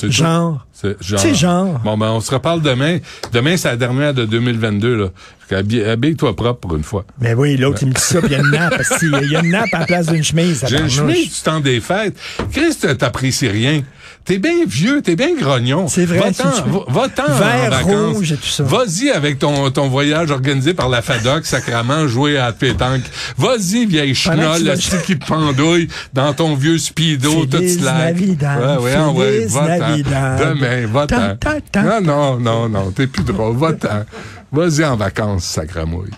genre. 0.00 0.66
C'est 0.72 1.02
genre. 1.02 1.20
C'est 1.20 1.34
genre. 1.34 1.78
Bon, 1.80 1.96
ben, 1.96 2.10
on 2.10 2.20
se 2.20 2.30
reparle 2.30 2.62
demain. 2.62 2.98
Demain, 3.32 3.56
c'est 3.56 3.68
la 3.68 3.76
dernière 3.76 4.14
de 4.14 4.24
2022, 4.24 4.96
là. 4.96 5.08
Habille-toi 5.52 6.34
propre 6.34 6.60
pour 6.60 6.76
une 6.76 6.82
fois. 6.82 7.04
Mais 7.20 7.34
oui, 7.34 7.56
l'autre 7.56 7.82
il 7.82 7.88
me 7.88 7.92
dit 7.92 8.00
ça, 8.00 8.20
puis 8.20 8.30
il 8.30 8.32
y 8.32 8.36
a 8.36 8.40
une 8.40 8.50
nappe. 8.50 8.82
qu'il 8.98 9.30
y 9.30 9.36
a 9.36 9.40
une 9.44 9.50
nappe 9.50 9.72
à 9.72 9.80
la 9.80 9.86
place 9.86 10.06
d'une 10.06 10.24
chemise. 10.24 10.64
J'ai 10.66 10.78
une 10.78 10.90
chemise 10.90 11.34
du 11.34 11.40
temps 11.42 11.60
des 11.60 11.80
fêtes. 11.80 12.16
Christ, 12.50 12.96
t'apprécies 12.96 13.48
rien. 13.48 13.82
T'es 14.24 14.38
bien 14.38 14.64
vieux, 14.66 15.02
t'es 15.02 15.16
bien 15.16 15.34
grognon. 15.34 15.88
C'est 15.88 16.04
vrai, 16.04 16.18
Va-t'en, 16.20 16.50
va-t'en 16.88 17.24
en 17.24 17.38
Vert, 17.38 17.70
vacances. 17.70 18.16
rouge 18.16 18.32
et 18.32 18.36
tout 18.36 18.46
ça. 18.46 18.62
Vas-y 18.62 19.10
avec 19.10 19.40
ton, 19.40 19.70
ton 19.72 19.88
voyage 19.88 20.30
organisé 20.30 20.74
par 20.74 20.88
la 20.88 21.02
FADOC, 21.02 21.44
sacrament, 21.44 22.06
jouer 22.06 22.38
à 22.38 22.46
la 22.46 22.52
pétanque. 22.52 23.02
Vas-y, 23.36 23.84
vieille 23.86 24.14
chenolle, 24.14 24.60
tu 24.78 24.90
vas- 24.90 24.98
qui 25.02 25.18
te 25.18 25.26
pendouille 25.26 25.88
dans 26.12 26.32
ton 26.34 26.54
vieux 26.54 26.78
speedo, 26.78 27.46
tout 27.46 27.58
slack. 27.66 27.94
Navidad, 28.14 28.60
Ouais, 28.60 28.84
ouais, 28.84 28.94
ah 28.96 29.10
ouais, 29.10 29.46
va-t'en. 29.46 29.96
Demain, 30.38 30.86
va-t'en. 30.86 31.82
Non, 31.82 32.00
non, 32.00 32.36
non, 32.38 32.68
non, 32.68 32.90
t'es 32.92 33.08
plus 33.08 33.24
drôle, 33.24 33.56
va-t'en. 33.56 34.04
Vas-y 34.52 34.84
en 34.84 34.96
vacances, 34.96 35.44
sacramouille. 35.44 36.10